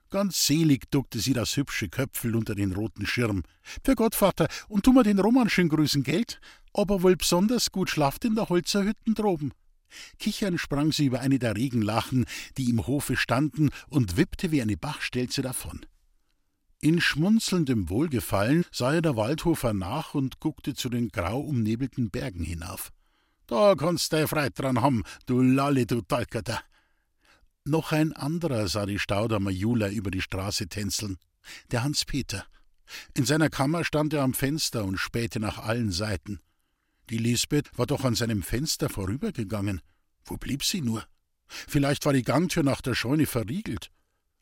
Ganz 0.09 0.47
selig 0.47 0.91
duckte 0.91 1.19
sie 1.19 1.35
das 1.35 1.55
hübsche 1.59 1.91
Köpfel 1.91 2.35
unter 2.35 2.55
den 2.55 2.73
roten 2.73 3.05
Schirm. 3.05 3.43
Für 3.85 3.95
Gott, 3.95 4.15
Vater, 4.15 4.49
und 4.69 4.87
tu 4.87 4.95
mir 4.95 5.03
den 5.03 5.19
Roman 5.19 5.51
schön 5.51 5.69
grüßen, 5.69 6.03
Geld? 6.03 6.41
Aber 6.73 7.03
wohl 7.03 7.17
besonders 7.17 7.73
gut 7.73 7.91
schlaft 7.91 8.25
in 8.25 8.37
der 8.37 8.49
Holzerhütten 8.49 9.15
droben. 9.15 9.53
Kichern 10.19 10.57
sprang 10.57 10.93
sie 10.93 11.07
über 11.07 11.21
eine 11.21 11.39
der 11.39 11.57
Regenlachen, 11.57 12.25
die 12.57 12.71
im 12.71 12.87
Hofe 12.87 13.19
standen, 13.19 13.69
und 13.91 14.17
wippte 14.17 14.51
wie 14.51 14.63
eine 14.63 14.79
Bachstelze 14.79 15.43
davon. 15.43 15.85
In 16.85 17.01
schmunzelndem 17.01 17.89
Wohlgefallen 17.89 18.67
sah 18.71 18.93
er 18.93 19.01
der 19.01 19.17
Waldhofer 19.17 19.73
nach 19.73 20.13
und 20.13 20.39
guckte 20.39 20.75
zu 20.75 20.91
den 20.91 21.09
grau 21.09 21.41
umnebelten 21.41 22.11
Bergen 22.11 22.45
hinauf. 22.45 22.93
Da 23.47 23.75
kannst 23.75 24.13
du 24.13 24.29
frei 24.29 24.51
dran 24.51 24.83
haben, 24.83 25.03
du 25.25 25.41
Lalle, 25.41 25.87
du 25.87 26.03
Talkerter. 26.03 26.61
Noch 27.65 27.93
ein 27.93 28.13
anderer 28.13 28.69
sah 28.69 28.85
die 28.85 28.99
Staudammer 28.99 29.49
Jula 29.49 29.89
über 29.89 30.11
die 30.11 30.21
Straße 30.21 30.69
tänzeln, 30.69 31.17
der 31.71 31.85
Hans-Peter. 31.85 32.45
In 33.15 33.25
seiner 33.25 33.49
Kammer 33.49 33.83
stand 33.83 34.13
er 34.13 34.21
am 34.21 34.35
Fenster 34.35 34.85
und 34.85 34.99
spähte 34.99 35.41
nach 35.41 35.57
allen 35.57 35.91
Seiten. 35.91 36.41
Die 37.09 37.17
Lisbeth 37.17 37.71
war 37.79 37.87
doch 37.87 38.05
an 38.05 38.15
seinem 38.15 38.43
Fenster 38.43 38.91
vorübergegangen. 38.91 39.81
Wo 40.27 40.37
blieb 40.37 40.63
sie 40.63 40.83
nur? 40.83 41.03
Vielleicht 41.47 42.05
war 42.05 42.13
die 42.13 42.25
Gangtür 42.25 42.63
nach 42.63 42.83
der 42.83 42.95
Scheune 42.95 43.25
verriegelt. 43.25 43.91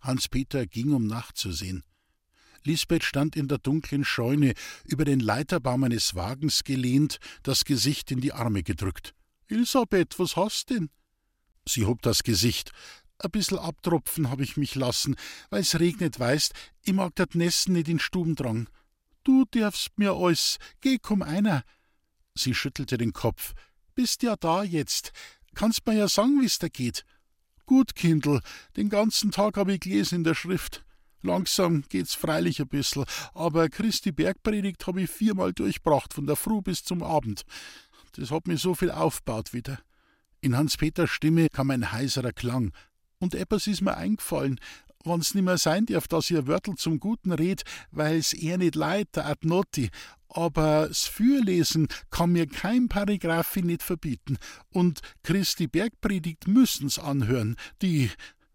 Hans-Peter 0.00 0.66
ging, 0.66 0.92
um 0.92 1.06
nachzusehen. 1.06 1.84
Lisbeth 2.64 3.04
stand 3.04 3.36
in 3.36 3.48
der 3.48 3.58
dunklen 3.58 4.04
Scheune, 4.04 4.54
über 4.84 5.04
den 5.04 5.20
Leiterbaum 5.20 5.84
eines 5.84 6.14
Wagens 6.14 6.64
gelehnt, 6.64 7.18
das 7.42 7.64
Gesicht 7.64 8.10
in 8.10 8.20
die 8.20 8.32
Arme 8.32 8.62
gedrückt. 8.62 9.14
Elisabeth, 9.48 10.18
was 10.18 10.36
hast 10.36 10.70
denn? 10.70 10.90
Sie 11.66 11.84
hob 11.84 12.02
das 12.02 12.22
Gesicht. 12.22 12.72
A 13.18 13.28
bissel 13.28 13.58
abtropfen 13.58 14.30
hab 14.30 14.40
ich 14.40 14.56
mich 14.56 14.74
lassen, 14.74 15.14
weil's 15.50 15.78
regnet, 15.78 16.18
weißt, 16.18 16.52
ich 16.82 16.92
mag 16.92 17.14
dat 17.14 17.34
Nessen 17.34 17.74
nicht 17.74 17.88
in 17.88 18.00
Stuben 18.00 18.34
drang. 18.34 18.68
Du 19.22 19.44
darfst 19.44 19.96
mir 19.96 20.14
alles, 20.14 20.58
geh, 20.80 20.98
komm 21.00 21.22
einer. 21.22 21.62
Sie 22.34 22.54
schüttelte 22.54 22.98
den 22.98 23.12
Kopf. 23.12 23.54
Bist 23.94 24.22
ja 24.22 24.36
da 24.36 24.64
jetzt. 24.64 25.12
Kannst 25.54 25.86
mir 25.86 25.94
ja 25.94 26.08
sagen, 26.08 26.40
wie's 26.40 26.58
da 26.58 26.68
geht. 26.68 27.04
Gut, 27.66 27.94
Kindl, 27.94 28.40
den 28.76 28.88
ganzen 28.88 29.30
Tag 29.30 29.56
hab 29.56 29.68
ich 29.68 29.80
gelesen 29.80 30.16
in 30.16 30.24
der 30.24 30.34
Schrift. 30.34 30.84
Langsam 31.22 31.84
geht's 31.88 32.14
freilich 32.14 32.60
ein 32.60 32.68
bissel, 32.68 33.04
aber 33.32 33.68
Christi 33.68 34.10
Bergpredigt 34.10 34.86
hab 34.86 34.96
ich 34.96 35.08
viermal 35.08 35.52
durchbracht, 35.52 36.12
von 36.12 36.26
der 36.26 36.36
Früh 36.36 36.60
bis 36.60 36.82
zum 36.82 37.02
Abend. 37.02 37.44
Das 38.12 38.30
hat 38.30 38.46
mir 38.46 38.58
so 38.58 38.74
viel 38.74 38.90
aufbaut 38.90 39.52
wieder. 39.52 39.78
In 40.40 40.56
Hans-Peters 40.56 41.10
Stimme 41.10 41.48
kam 41.48 41.70
ein 41.70 41.92
heiserer 41.92 42.32
Klang. 42.32 42.72
Und 43.20 43.36
etwas 43.36 43.68
ist 43.68 43.82
mir 43.82 43.96
eingefallen, 43.96 44.58
wann's 45.04 45.34
nimmer 45.34 45.58
sein 45.58 45.86
darf, 45.86 46.08
dass 46.08 46.30
ihr 46.30 46.48
Wörtel 46.48 46.74
zum 46.74 46.98
Guten 46.98 47.32
red, 47.32 47.62
weil's 47.92 48.32
er 48.32 48.58
nicht 48.58 48.74
leid, 48.74 49.08
der 49.14 49.26
Adnotti. 49.26 49.90
Aber 50.28 50.90
s 50.90 51.06
Fürlesen 51.06 51.88
kann 52.10 52.32
mir 52.32 52.48
kein 52.48 52.88
Paragraphi 52.88 53.62
nicht 53.62 53.82
verbieten. 53.82 54.38
Und 54.70 55.00
Christi 55.22 55.68
Bergpredigt 55.68 56.48
müssen's 56.48 56.98
anhören. 56.98 57.56
Die, 57.80 58.10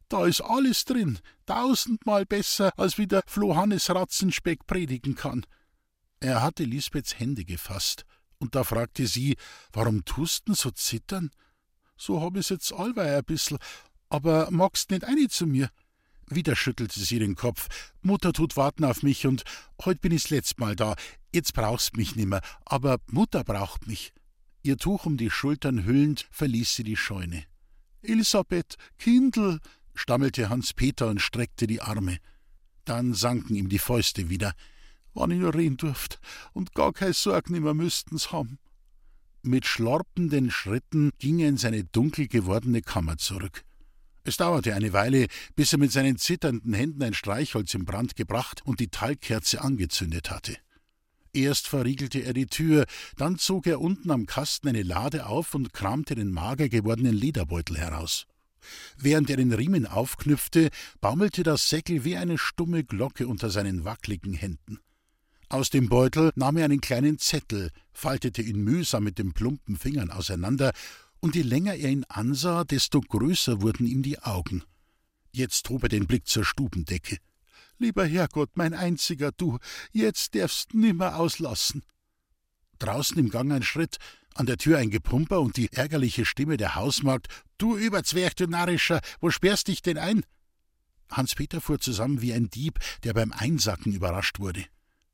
da 0.09 0.25
ist 0.25 0.41
alles 0.41 0.85
drin, 0.85 1.19
tausendmal 1.45 2.25
besser, 2.25 2.71
als 2.77 2.97
wie 2.97 3.07
der 3.07 3.23
Flohannes 3.27 3.89
Ratzenspeck 3.89 4.65
predigen 4.67 5.15
kann. 5.15 5.45
Er 6.19 6.41
hatte 6.41 6.63
Lisbeths 6.63 7.19
Hände 7.19 7.45
gefasst, 7.45 8.05
und 8.39 8.55
da 8.55 8.63
fragte 8.63 9.07
sie, 9.07 9.35
warum 9.71 10.05
tust 10.05 10.47
denn 10.47 10.55
so 10.55 10.71
zittern? 10.71 11.31
So 11.97 12.21
hab 12.21 12.37
ich's 12.37 12.49
jetzt 12.49 12.71
allweil 12.71 13.17
ein 13.17 13.23
bissel, 13.23 13.57
aber 14.09 14.49
magst 14.51 14.91
nicht 14.91 15.03
eine 15.03 15.27
zu 15.27 15.47
mir? 15.47 15.69
Wieder 16.29 16.55
schüttelte 16.55 16.99
sie 16.99 17.19
den 17.19 17.35
Kopf. 17.35 17.67
Mutter 18.01 18.33
tut 18.33 18.57
warten 18.57 18.83
auf 18.83 19.01
mich 19.01 19.25
und 19.25 19.43
heut 19.83 20.01
bin 20.01 20.11
ich's 20.11 20.29
letzt 20.29 20.59
Mal 20.59 20.75
da. 20.75 20.95
Jetzt 21.33 21.53
brauchst 21.53 21.95
mich 21.97 22.15
nimmer, 22.15 22.41
aber 22.65 22.97
Mutter 23.07 23.43
braucht 23.43 23.87
mich. 23.87 24.13
Ihr 24.61 24.77
Tuch 24.77 25.05
um 25.05 25.17
die 25.17 25.29
Schultern 25.29 25.85
hüllend 25.85 26.27
verließ 26.31 26.75
sie 26.75 26.83
die 26.83 26.97
Scheune. 26.97 27.45
Elisabeth, 28.01 28.75
Kindl, 28.97 29.59
stammelte 29.97 30.49
Hans 30.49 30.73
Peter 30.73 31.07
und 31.07 31.21
streckte 31.21 31.67
die 31.67 31.81
Arme. 31.81 32.17
Dann 32.85 33.13
sanken 33.13 33.55
ihm 33.55 33.69
die 33.69 33.79
Fäuste 33.79 34.29
wieder. 34.29 34.53
Wann 35.13 35.31
ich 35.31 35.39
nur 35.39 35.53
reden 35.53 35.77
durft 35.77 36.19
und 36.53 36.73
gar 36.73 36.93
keine 36.93 37.13
Sorg 37.13 37.49
nimmer 37.49 37.73
müssten's 37.73 38.31
haben. 38.31 38.59
Mit 39.41 39.65
schlorpenden 39.65 40.51
Schritten 40.51 41.11
ging 41.19 41.39
er 41.39 41.49
in 41.49 41.57
seine 41.57 41.83
dunkel 41.83 42.27
gewordene 42.27 42.81
Kammer 42.81 43.17
zurück. 43.17 43.63
Es 44.23 44.35
dauerte 44.35 44.75
eine 44.75 44.91
Weile, 44.91 45.27
bis 45.55 45.71
er 45.71 45.79
mit 45.79 45.91
seinen 45.91 46.17
zitternden 46.17 46.73
Händen 46.73 47.01
ein 47.01 47.13
Streichholz 47.13 47.73
in 47.73 47.85
Brand 47.85 48.17
gebracht 48.17 48.61
und 48.65 48.81
die 48.81 48.89
Talgkerze 48.89 49.61
angezündet 49.61 50.29
hatte. 50.29 50.57
Erst 51.31 51.67
verriegelte 51.67 52.19
er 52.19 52.33
die 52.33 52.47
Tür, 52.47 52.85
dann 53.15 53.37
zog 53.37 53.67
er 53.67 53.79
unten 53.79 54.11
am 54.11 54.25
Kasten 54.25 54.67
eine 54.67 54.83
Lade 54.83 55.27
auf 55.27 55.55
und 55.55 55.71
kramte 55.71 56.15
den 56.15 56.31
mager 56.31 56.67
gewordenen 56.67 57.13
Lederbeutel 57.13 57.77
heraus. 57.77 58.25
Während 58.97 59.29
er 59.29 59.37
den 59.37 59.53
Riemen 59.53 59.85
aufknüpfte, 59.85 60.69
baumelte 61.01 61.43
das 61.43 61.69
Säckel 61.69 62.03
wie 62.03 62.17
eine 62.17 62.37
stumme 62.37 62.83
Glocke 62.83 63.27
unter 63.27 63.49
seinen 63.49 63.85
wackligen 63.85 64.33
Händen. 64.33 64.79
Aus 65.49 65.69
dem 65.69 65.87
Beutel 65.87 66.31
nahm 66.35 66.57
er 66.57 66.65
einen 66.65 66.81
kleinen 66.81 67.19
Zettel, 67.19 67.71
faltete 67.93 68.41
ihn 68.41 68.63
mühsam 68.63 69.05
mit 69.05 69.17
den 69.17 69.33
plumpen 69.33 69.77
Fingern 69.77 70.11
auseinander, 70.11 70.73
und 71.19 71.35
je 71.35 71.41
länger 71.41 71.75
er 71.75 71.89
ihn 71.89 72.05
ansah, 72.09 72.63
desto 72.63 73.01
größer 73.01 73.61
wurden 73.61 73.87
ihm 73.87 74.03
die 74.03 74.19
Augen. 74.19 74.63
Jetzt 75.31 75.69
hob 75.69 75.83
er 75.83 75.89
den 75.89 76.07
Blick 76.07 76.27
zur 76.27 76.43
Stubendecke. 76.43 77.17
Lieber 77.79 78.05
Herrgott, 78.05 78.51
mein 78.55 78.73
einziger 78.73 79.31
Du, 79.31 79.59
jetzt 79.91 80.35
darfst 80.35 80.73
nimmer 80.73 81.17
auslassen. 81.17 81.83
Draußen 82.79 83.17
im 83.17 83.29
Gang 83.29 83.51
ein 83.51 83.63
Schritt, 83.63 83.97
an 84.33 84.45
der 84.45 84.57
Tür 84.57 84.77
ein 84.77 84.89
Gepumper 84.89 85.41
und 85.41 85.57
die 85.57 85.71
ärgerliche 85.71 86.25
Stimme 86.25 86.57
der 86.57 86.75
Hausmagd: 86.75 87.27
Du 87.57 87.75
Überzwerg, 87.75 88.35
du 88.35 88.45
Narrischer, 88.45 89.01
wo 89.19 89.31
sperrst 89.31 89.67
dich 89.67 89.81
denn 89.81 89.97
ein? 89.97 90.23
Hans-Peter 91.09 91.59
fuhr 91.59 91.79
zusammen 91.79 92.21
wie 92.21 92.33
ein 92.33 92.49
Dieb, 92.49 92.79
der 93.03 93.13
beim 93.13 93.31
Einsacken 93.31 93.93
überrascht 93.93 94.39
wurde. 94.39 94.65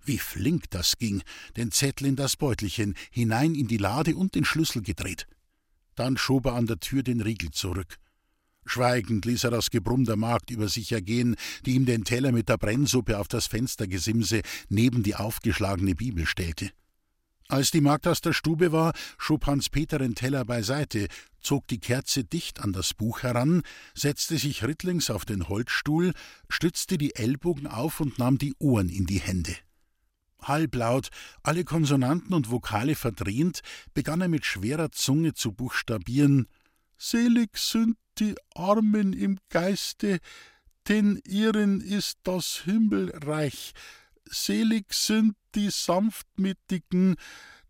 Wie 0.03 0.17
flink 0.17 0.69
das 0.69 0.97
ging, 0.97 1.21
den 1.55 1.71
Zettel 1.71 2.07
in 2.07 2.15
das 2.17 2.35
Beutelchen, 2.35 2.95
hinein 3.11 3.55
in 3.55 3.67
die 3.67 3.77
Lade 3.77 4.15
und 4.17 4.35
den 4.35 4.43
Schlüssel 4.43 4.81
gedreht. 4.81 5.27
Dann 5.95 6.17
schob 6.17 6.47
er 6.47 6.55
an 6.55 6.67
der 6.67 6.79
Tür 6.79 7.03
den 7.03 7.21
Riegel 7.21 7.51
zurück. 7.51 7.97
Schweigend 8.65 9.25
ließ 9.25 9.45
er 9.45 9.51
das 9.51 9.69
Gebrumm 9.69 10.03
der 10.03 10.17
Magd 10.17 10.49
über 10.49 10.67
sich 10.67 10.91
ergehen, 10.91 11.35
die 11.65 11.75
ihm 11.75 11.85
den 11.85 12.03
Teller 12.03 12.31
mit 12.31 12.49
der 12.49 12.57
Brennsuppe 12.57 13.19
auf 13.19 13.27
das 13.27 13.47
Fenstergesimse 13.47 14.41
neben 14.69 15.03
die 15.03 15.15
aufgeschlagene 15.15 15.95
Bibel 15.95 16.25
stellte. 16.25 16.71
Als 17.47 17.71
die 17.71 17.81
Magd 17.81 18.07
aus 18.07 18.21
der 18.21 18.33
Stube 18.33 18.71
war, 18.71 18.93
schob 19.17 19.45
Hans 19.45 19.69
Peter 19.69 19.99
den 19.99 20.15
Teller 20.15 20.45
beiseite, 20.45 21.07
zog 21.41 21.67
die 21.67 21.79
Kerze 21.79 22.23
dicht 22.23 22.61
an 22.61 22.73
das 22.73 22.93
Buch 22.93 23.23
heran, 23.23 23.61
setzte 23.93 24.37
sich 24.37 24.63
rittlings 24.63 25.09
auf 25.09 25.25
den 25.25 25.49
Holzstuhl, 25.49 26.13
stützte 26.49 26.97
die 26.97 27.15
Ellbogen 27.15 27.67
auf 27.67 27.99
und 27.99 28.17
nahm 28.17 28.37
die 28.37 28.55
Ohren 28.59 28.89
in 28.89 29.05
die 29.05 29.19
Hände. 29.19 29.55
Halblaut, 30.41 31.09
alle 31.41 31.63
Konsonanten 31.63 32.33
und 32.33 32.51
Vokale 32.51 32.95
verdrehend, 32.95 33.61
begann 33.93 34.21
er 34.21 34.27
mit 34.27 34.45
schwerer 34.45 34.91
Zunge 34.91 35.33
zu 35.33 35.51
buchstabieren 35.53 36.47
Selig 37.05 37.57
sind 37.57 37.97
die 38.19 38.35
Armen 38.55 39.11
im 39.11 39.37
Geiste, 39.49 40.19
denn 40.87 41.19
ihren 41.25 41.81
ist 41.81 42.19
das 42.23 42.61
Himmelreich. 42.63 43.73
Selig 44.29 44.93
sind 44.93 45.35
die 45.55 45.69
Sanftmütigen, 45.69 47.15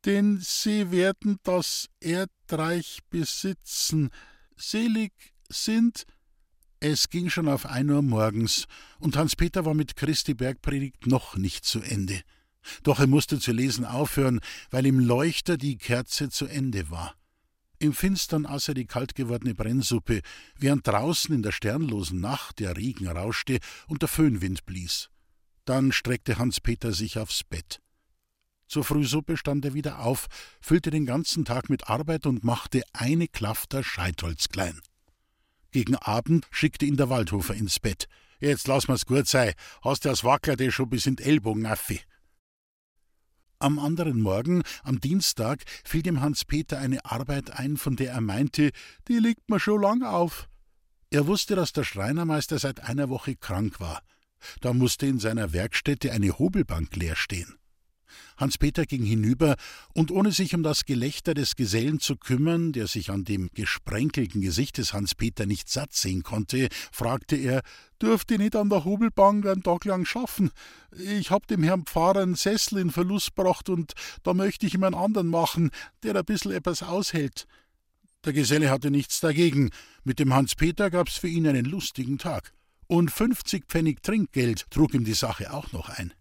denn 0.05 0.39
sie 0.41 0.91
werden 0.91 1.39
das 1.43 1.89
Erdreich 1.99 2.99
besitzen. 3.09 4.09
Selig 4.55 5.11
sind 5.49 6.05
es 6.85 7.09
ging 7.09 7.29
schon 7.29 7.47
auf 7.47 7.65
ein 7.65 7.89
Uhr 7.89 8.01
morgens, 8.01 8.67
und 8.99 9.15
Hans 9.15 9.37
Peter 9.37 9.63
war 9.63 9.73
mit 9.73 9.95
Christi 9.95 10.33
Bergpredigt 10.33 11.07
noch 11.07 11.37
nicht 11.37 11.63
zu 11.63 11.79
Ende. 11.79 12.23
Doch 12.83 12.99
er 12.99 13.07
musste 13.07 13.39
zu 13.39 13.53
lesen 13.53 13.85
aufhören, 13.85 14.41
weil 14.69 14.85
im 14.85 14.99
Leuchter 14.99 15.55
die 15.55 15.77
Kerze 15.77 16.29
zu 16.29 16.45
Ende 16.45 16.89
war. 16.89 17.15
Im 17.79 17.93
Finstern 17.93 18.45
aß 18.45 18.67
er 18.67 18.73
die 18.73 18.85
kalt 18.85 19.15
gewordene 19.15 19.55
Brennsuppe, 19.55 20.19
während 20.57 20.85
draußen 20.85 21.33
in 21.33 21.41
der 21.41 21.53
sternlosen 21.53 22.19
Nacht 22.19 22.59
der 22.59 22.75
Regen 22.75 23.07
rauschte 23.07 23.59
und 23.87 24.01
der 24.01 24.09
Föhnwind 24.09 24.65
blies. 24.65 25.09
Dann 25.65 25.91
streckte 25.91 26.37
Hans-Peter 26.37 26.91
sich 26.91 27.17
aufs 27.17 27.43
Bett. 27.43 27.81
Zur 28.67 28.83
Frühsuppe 28.83 29.37
stand 29.37 29.65
er 29.65 29.73
wieder 29.73 29.99
auf, 29.99 30.27
füllte 30.59 30.89
den 30.89 31.05
ganzen 31.05 31.45
Tag 31.45 31.69
mit 31.69 31.89
Arbeit 31.89 32.25
und 32.25 32.43
machte 32.43 32.81
eine 32.91 33.27
Klafter 33.27 33.83
Scheitholz 33.83 34.49
klein. 34.49 34.81
Gegen 35.71 35.95
Abend 35.95 36.47
schickte 36.51 36.85
ihn 36.85 36.97
der 36.97 37.09
Waldhofer 37.09 37.53
ins 37.53 37.79
Bett. 37.79 38.07
Jetzt 38.39 38.67
lass 38.67 38.87
mal's 38.87 39.05
gut 39.05 39.27
sei, 39.27 39.53
hast 39.81 40.05
du 40.05 40.09
das 40.09 40.23
Wackler 40.23 40.71
schon 40.71 40.89
bis 40.89 41.05
in 41.05 41.15
die 41.15 41.23
Ellbogen 41.23 41.65
affi. 41.65 42.01
Am 43.59 43.79
anderen 43.79 44.21
Morgen, 44.21 44.63
am 44.83 44.99
Dienstag, 44.99 45.63
fiel 45.85 46.01
dem 46.01 46.19
Hans-Peter 46.19 46.79
eine 46.79 47.05
Arbeit 47.05 47.51
ein, 47.51 47.77
von 47.77 47.95
der 47.95 48.11
er 48.11 48.21
meinte, 48.21 48.71
die 49.07 49.19
liegt 49.19 49.49
mir 49.49 49.59
schon 49.59 49.81
lang 49.81 50.03
auf. 50.03 50.49
Er 51.11 51.27
wusste, 51.27 51.55
dass 51.55 51.71
der 51.71 51.83
Schreinermeister 51.83 52.59
seit 52.59 52.81
einer 52.81 53.07
Woche 53.07 53.35
krank 53.35 53.79
war. 53.79 54.01
Da 54.61 54.73
musste 54.73 55.05
in 55.05 55.19
seiner 55.19 55.53
Werkstätte 55.53 56.11
eine 56.11 56.37
Hobelbank 56.39 56.95
leer 56.95 57.15
stehen. 57.15 57.55
Hans-Peter 58.37 58.85
ging 58.85 59.03
hinüber, 59.03 59.55
und 59.93 60.11
ohne 60.11 60.31
sich 60.31 60.55
um 60.55 60.63
das 60.63 60.85
Gelächter 60.85 61.33
des 61.33 61.55
Gesellen 61.55 61.99
zu 61.99 62.15
kümmern, 62.15 62.71
der 62.71 62.87
sich 62.87 63.09
an 63.09 63.23
dem 63.23 63.49
gesprenkelten 63.53 64.41
Gesicht 64.41 64.77
des 64.77 64.93
Hans-Peter 64.93 65.45
nicht 65.45 65.69
satt 65.69 65.93
sehen 65.93 66.23
konnte, 66.23 66.67
fragte 66.91 67.35
er, 67.35 67.61
dürft 68.01 68.31
ihr 68.31 68.37
nicht 68.37 68.55
an 68.55 68.69
der 68.69 68.85
Hobelbank 68.85 69.45
einen 69.45 69.63
Tag 69.63 69.85
lang 69.85 70.05
schaffen? 70.05 70.51
Ich 70.91 71.31
hab 71.31 71.47
dem 71.47 71.63
Herrn 71.63 71.85
Pfarrer 71.85 72.21
einen 72.21 72.35
Sessel 72.35 72.79
in 72.79 72.91
Verlust 72.91 73.35
gebracht, 73.35 73.69
und 73.69 73.93
da 74.23 74.33
möchte 74.33 74.65
ich 74.65 74.73
ihm 74.73 74.83
einen 74.83 74.95
anderen 74.95 75.27
machen, 75.27 75.71
der 76.03 76.15
ein 76.15 76.25
bissl 76.25 76.51
etwas 76.51 76.83
aushält. 76.83 77.47
Der 78.25 78.33
Geselle 78.33 78.69
hatte 78.69 78.89
nichts 78.89 79.19
dagegen. 79.19 79.69
Mit 80.03 80.19
dem 80.19 80.33
Hans-Peter 80.33 80.89
gab's 80.89 81.17
für 81.17 81.27
ihn 81.27 81.45
einen 81.45 81.65
lustigen 81.65 82.17
Tag. 82.17 82.53
Und 82.93 83.09
fünfzig 83.09 83.65
Pfennig 83.69 84.03
Trinkgeld 84.03 84.69
trug 84.69 84.93
ihm 84.93 85.03
die 85.03 85.15
Sache 85.15 85.51
auch 85.51 85.71
noch 85.71 85.89
ein. 85.89 86.13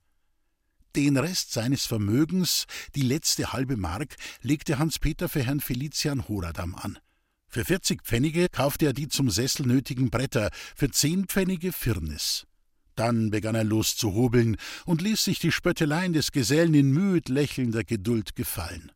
Den 0.96 1.18
Rest 1.18 1.52
seines 1.52 1.84
Vermögens, 1.84 2.64
die 2.94 3.02
letzte 3.02 3.52
halbe 3.52 3.76
Mark, 3.76 4.16
legte 4.40 4.78
Hans-Peter 4.78 5.28
für 5.28 5.42
Herrn 5.42 5.60
Felician 5.60 6.28
Horadam 6.28 6.74
an. 6.74 6.98
Für 7.46 7.66
40 7.66 8.02
Pfennige 8.02 8.48
kaufte 8.48 8.86
er 8.86 8.94
die 8.94 9.08
zum 9.08 9.28
Sessel 9.28 9.66
nötigen 9.66 10.08
Bretter, 10.08 10.48
für 10.74 10.90
10 10.90 11.26
Pfennige 11.26 11.72
Firnis. 11.72 12.46
Dann 12.94 13.28
begann 13.28 13.54
er 13.54 13.64
loszuhobeln 13.64 14.56
und 14.86 15.02
ließ 15.02 15.22
sich 15.22 15.40
die 15.40 15.52
Spötteleien 15.52 16.14
des 16.14 16.32
Gesellen 16.32 16.72
in 16.72 16.90
müd 16.90 17.28
lächelnder 17.28 17.84
Geduld 17.84 18.34
gefallen. 18.34 18.92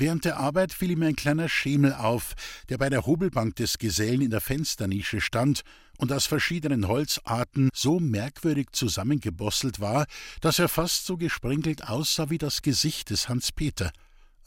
Während 0.00 0.24
der 0.24 0.36
Arbeit 0.36 0.72
fiel 0.72 0.92
ihm 0.92 1.02
ein 1.02 1.16
kleiner 1.16 1.48
Schemel 1.48 1.92
auf, 1.92 2.34
der 2.68 2.78
bei 2.78 2.88
der 2.88 3.04
Hobelbank 3.04 3.56
des 3.56 3.78
Gesellen 3.78 4.20
in 4.20 4.30
der 4.30 4.40
Fensternische 4.40 5.20
stand 5.20 5.62
und 5.96 6.12
aus 6.12 6.26
verschiedenen 6.26 6.86
Holzarten 6.86 7.68
so 7.74 7.98
merkwürdig 7.98 8.68
zusammengebosselt 8.70 9.80
war, 9.80 10.06
dass 10.40 10.60
er 10.60 10.68
fast 10.68 11.04
so 11.04 11.16
gesprenkelt 11.16 11.88
aussah 11.88 12.30
wie 12.30 12.38
das 12.38 12.62
Gesicht 12.62 13.10
des 13.10 13.28
Hans 13.28 13.50
Peter. 13.50 13.90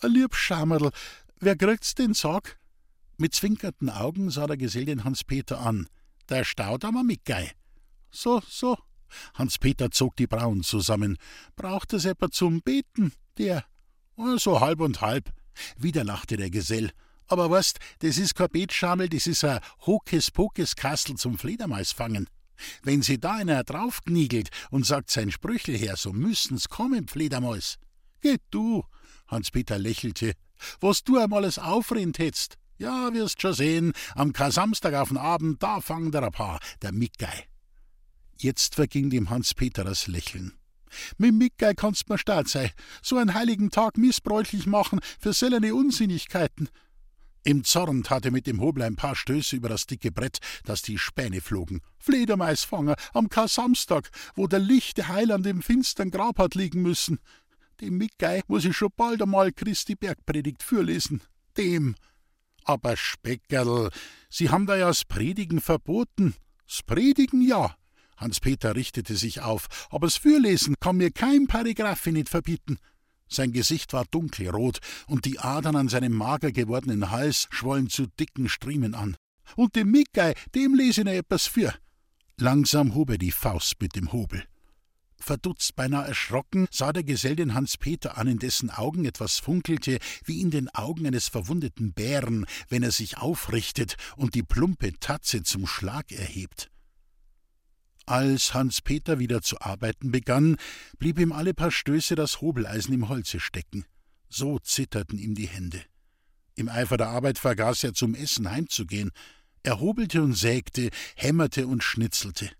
Lieb 0.01 0.35
Schamerl, 0.35 0.91
wer 1.41 1.57
kriegt's 1.57 1.95
den 1.95 2.13
Sag? 2.13 2.57
Mit 3.17 3.35
zwinkernden 3.35 3.89
Augen 3.89 4.29
sah 4.29 4.47
der 4.47 4.55
Gesell 4.55 4.85
den 4.85 5.03
Hans 5.03 5.25
Peter 5.25 5.59
an. 5.59 5.87
Der 6.29 6.45
Staudammer 6.45 7.03
Mickey. 7.03 7.51
So, 8.09 8.41
so. 8.47 8.77
Hans 9.33 9.57
Peter 9.57 9.91
zog 9.91 10.15
die 10.15 10.27
Brauen 10.27 10.63
zusammen. 10.63 11.17
Braucht 11.57 11.91
es 11.91 12.05
etwa 12.05 12.31
zum 12.31 12.61
Beten, 12.61 13.11
der? 13.37 13.65
So 14.37 14.61
halb 14.61 14.79
und 14.79 15.01
halb. 15.01 15.29
Wieder 15.77 16.03
lachte 16.03 16.37
der 16.37 16.49
Gesell. 16.49 16.91
Aber 17.27 17.49
weißt, 17.49 17.79
das 17.99 18.17
ist 18.17 18.35
kein 18.35 18.49
Betschamel, 18.49 19.07
das 19.07 19.27
ist 19.27 19.43
ein 19.43 19.59
Hokus-Pokus-Kastel 19.85 21.15
zum 21.15 21.37
Fledermaus 21.37 21.91
fangen. 21.91 22.27
Wenn 22.83 23.01
sie 23.01 23.19
da 23.19 23.35
einer 23.35 23.63
draufkniegelt 23.63 24.49
und 24.69 24.85
sagt 24.85 25.09
sein 25.09 25.31
Sprüchel 25.31 25.77
her, 25.77 25.95
so 25.95 26.13
müssen's 26.13 26.69
kommen, 26.69 27.07
Fledermaus. 27.07 27.77
Geh 28.21 28.37
du, 28.51 28.83
Hans-Peter 29.27 29.79
lächelte, 29.79 30.33
was 30.79 31.03
du 31.03 31.17
einmal 31.17 31.43
alles 31.43 31.57
aufrennt 31.57 32.19
hättst. 32.19 32.57
Ja, 32.77 33.13
wirst 33.13 33.41
schon 33.41 33.53
sehen, 33.53 33.93
am 34.15 34.33
Kasamstag 34.33 34.93
auf 34.95 35.09
den 35.09 35.17
Abend, 35.17 35.61
da 35.63 35.81
fangen 35.81 36.11
der 36.11 36.23
ein 36.23 36.31
paar, 36.31 36.59
der 36.81 36.91
Mickey. 36.91 37.47
Jetzt 38.37 38.75
verging 38.75 39.09
dem 39.09 39.29
Hans-Peter 39.29 39.83
das 39.83 40.07
Lächeln. 40.07 40.53
Mit 41.17 41.33
Mickey 41.33 41.73
kannst 41.75 42.09
mir 42.09 42.17
staat 42.17 42.47
sein, 42.47 42.71
so 43.01 43.17
einen 43.17 43.33
heiligen 43.33 43.69
Tag 43.69 43.97
missbräuchlich 43.97 44.65
machen 44.65 44.99
für 45.19 45.33
sellerne 45.33 45.73
Unsinnigkeiten. 45.75 46.69
Im 47.43 47.63
Zorn 47.63 48.03
tat 48.03 48.25
er 48.25 48.31
mit 48.31 48.45
dem 48.45 48.61
Hobel 48.61 48.83
ein 48.83 48.95
paar 48.95 49.15
Stöße 49.15 49.55
über 49.55 49.67
das 49.67 49.87
dicke 49.87 50.11
Brett, 50.11 50.37
dass 50.63 50.83
die 50.83 50.99
Späne 50.99 51.41
flogen. 51.41 51.81
Fledermaisfanger 51.97 52.95
am 53.13 53.29
Kar-Samstag, 53.29 54.11
wo 54.35 54.45
der 54.45 54.59
lichte 54.59 55.07
Heiland 55.07 55.47
im 55.47 55.63
finstern 55.63 56.11
Grab 56.11 56.37
hat 56.37 56.53
liegen 56.53 56.83
müssen. 56.83 57.19
Dem 57.79 57.97
Mickey 57.97 58.41
muss 58.47 58.65
ich 58.65 58.77
schon 58.77 58.91
bald 58.95 59.23
einmal 59.23 59.51
Christi 59.51 59.95
Bergpredigt 59.95 60.61
fürlesen. 60.61 61.23
Dem. 61.57 61.95
Aber 62.63 62.95
Speckerl, 62.95 63.89
Sie 64.29 64.49
haben 64.49 64.67
da 64.67 64.75
ja 64.75 64.87
das 64.87 65.03
Predigen 65.03 65.61
verboten. 65.61 66.35
Das 66.67 66.83
Predigen 66.83 67.41
ja. 67.41 67.75
Hans-Peter 68.21 68.75
richtete 68.75 69.15
sich 69.17 69.41
auf, 69.41 69.67
aber 69.89 70.07
das 70.07 70.17
Fürlesen 70.17 70.75
kann 70.79 70.97
mir 70.97 71.11
kein 71.11 71.47
Paragraphe 71.47 72.11
nicht 72.11 72.29
verbieten. 72.29 72.77
Sein 73.27 73.51
Gesicht 73.51 73.93
war 73.93 74.05
dunkelrot 74.05 74.79
und 75.07 75.25
die 75.25 75.39
Adern 75.39 75.75
an 75.75 75.89
seinem 75.89 76.13
mager 76.13 76.51
gewordenen 76.51 77.11
Hals 77.11 77.47
schwollen 77.49 77.89
zu 77.89 78.07
dicken 78.07 78.49
Striemen 78.49 78.93
an. 78.93 79.15
Und 79.55 79.75
dem 79.75 79.91
Mickey, 79.91 80.33
dem 80.53 80.75
lese 80.75 81.01
ich 81.01 81.05
noch 81.05 81.13
etwas 81.13 81.47
für. 81.47 81.73
Langsam 82.37 82.95
hob 82.95 83.11
er 83.11 83.17
die 83.17 83.31
Faust 83.31 83.75
mit 83.79 83.95
dem 83.95 84.11
Hobel. 84.11 84.43
Verdutzt, 85.17 85.75
beinahe 85.75 86.07
erschrocken, 86.07 86.67
sah 86.71 86.91
der 86.91 87.03
Gesell 87.03 87.35
den 87.35 87.53
Hans-Peter 87.53 88.17
an, 88.17 88.27
in 88.27 88.39
dessen 88.39 88.69
Augen 88.69 89.05
etwas 89.05 89.39
funkelte, 89.39 89.99
wie 90.25 90.41
in 90.41 90.49
den 90.49 90.67
Augen 90.69 91.05
eines 91.05 91.27
verwundeten 91.27 91.93
Bären, 91.93 92.45
wenn 92.69 92.83
er 92.83 92.91
sich 92.91 93.17
aufrichtet 93.17 93.95
und 94.17 94.33
die 94.33 94.43
plumpe 94.43 94.93
Tatze 94.99 95.43
zum 95.43 95.67
Schlag 95.67 96.11
erhebt. 96.11 96.70
Als 98.11 98.53
Hans 98.53 98.81
Peter 98.81 99.19
wieder 99.19 99.41
zu 99.41 99.61
arbeiten 99.61 100.11
begann, 100.11 100.57
blieb 100.99 101.17
ihm 101.17 101.31
alle 101.31 101.53
paar 101.53 101.71
Stöße 101.71 102.15
das 102.15 102.41
Hobeleisen 102.41 102.93
im 102.93 103.07
Holze 103.07 103.39
stecken. 103.39 103.85
So 104.27 104.59
zitterten 104.59 105.17
ihm 105.17 105.33
die 105.33 105.47
Hände. 105.47 105.81
Im 106.55 106.67
Eifer 106.67 106.97
der 106.97 107.07
Arbeit 107.07 107.39
vergaß 107.39 107.85
er 107.85 107.93
zum 107.93 108.13
Essen 108.13 108.51
heimzugehen. 108.51 109.11
Er 109.63 109.79
hobelte 109.79 110.21
und 110.21 110.33
sägte, 110.33 110.89
hämmerte 111.15 111.67
und 111.67 111.85
schnitzelte. 111.85 112.51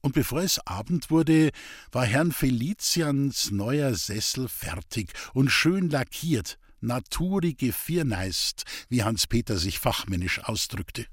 Und 0.00 0.12
bevor 0.12 0.42
es 0.42 0.58
Abend 0.66 1.08
wurde, 1.08 1.52
war 1.92 2.04
Herrn 2.04 2.32
Felicians 2.32 3.52
neuer 3.52 3.94
Sessel 3.94 4.48
fertig 4.48 5.12
und 5.34 5.50
schön 5.50 5.88
lackiert, 5.88 6.58
naturige 6.80 7.72
Vierneist, 7.72 8.64
wie 8.88 9.04
Hans 9.04 9.28
Peter 9.28 9.56
sich 9.56 9.78
fachmännisch 9.78 10.40
ausdrückte. 10.40 11.06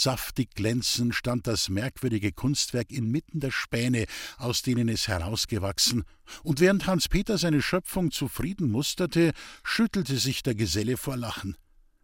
Saftig 0.00 0.54
glänzend 0.54 1.12
stand 1.12 1.48
das 1.48 1.68
merkwürdige 1.68 2.30
Kunstwerk 2.30 2.92
inmitten 2.92 3.40
der 3.40 3.50
Späne, 3.50 4.06
aus 4.36 4.62
denen 4.62 4.88
es 4.88 5.08
herausgewachsen, 5.08 6.04
und 6.44 6.60
während 6.60 6.86
Hans 6.86 7.08
Peter 7.08 7.36
seine 7.36 7.60
Schöpfung 7.60 8.12
zufrieden 8.12 8.70
musterte, 8.70 9.32
schüttelte 9.64 10.18
sich 10.18 10.44
der 10.44 10.54
Geselle 10.54 10.98
vor 10.98 11.16
Lachen. 11.16 11.56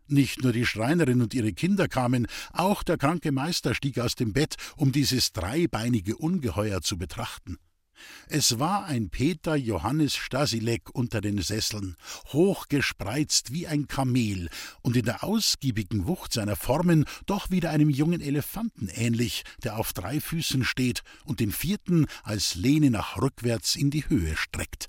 Nicht 0.09 0.43
nur 0.43 0.53
die 0.53 0.67
Schreinerin 0.67 1.23
und 1.23 1.35
ihre 1.35 1.53
Kinder 1.53 1.87
kamen, 1.87 2.27
auch 2.53 2.83
der 2.83 2.99
kranke 2.99 3.31
Meister 3.31 3.77
stieg 3.77 4.01
aus 4.01 4.17
dem 4.17 4.33
Bett, 4.33 4.57
um 4.77 4.91
dieses 4.91 5.31
dreibeinige 5.31 6.17
Ungeheuer 6.17 6.81
zu 6.81 6.99
betrachten. 6.99 7.59
Es 8.29 8.59
war 8.59 8.85
ein 8.85 9.11
Peter 9.11 9.57
Johannes 9.57 10.17
Stasilek 10.17 10.91
unter 10.95 11.21
den 11.21 11.41
Sesseln, 11.41 11.97
hochgespreizt 12.33 13.53
wie 13.53 13.67
ein 13.67 13.87
Kamel 13.87 14.49
und 14.83 14.97
in 14.97 15.05
der 15.05 15.25
ausgiebigen 15.25 16.07
Wucht 16.07 16.33
seiner 16.33 16.57
Formen 16.57 17.05
doch 17.27 17.51
wieder 17.51 17.71
einem 17.71 17.91
jungen 17.91 18.21
Elefanten 18.21 18.89
ähnlich, 18.89 19.45
der 19.63 19.77
auf 19.79 19.93
drei 19.93 20.21
Füßen 20.21 20.65
steht 20.65 21.03
und 21.25 21.41
den 21.41 21.53
vierten 21.53 22.07
als 22.23 22.55
Lehne 22.55 22.91
nach 22.91 23.17
rückwärts 23.17 23.77
in 23.77 23.91
die 23.91 24.09
Höhe 24.09 24.37
streckt. 24.37 24.89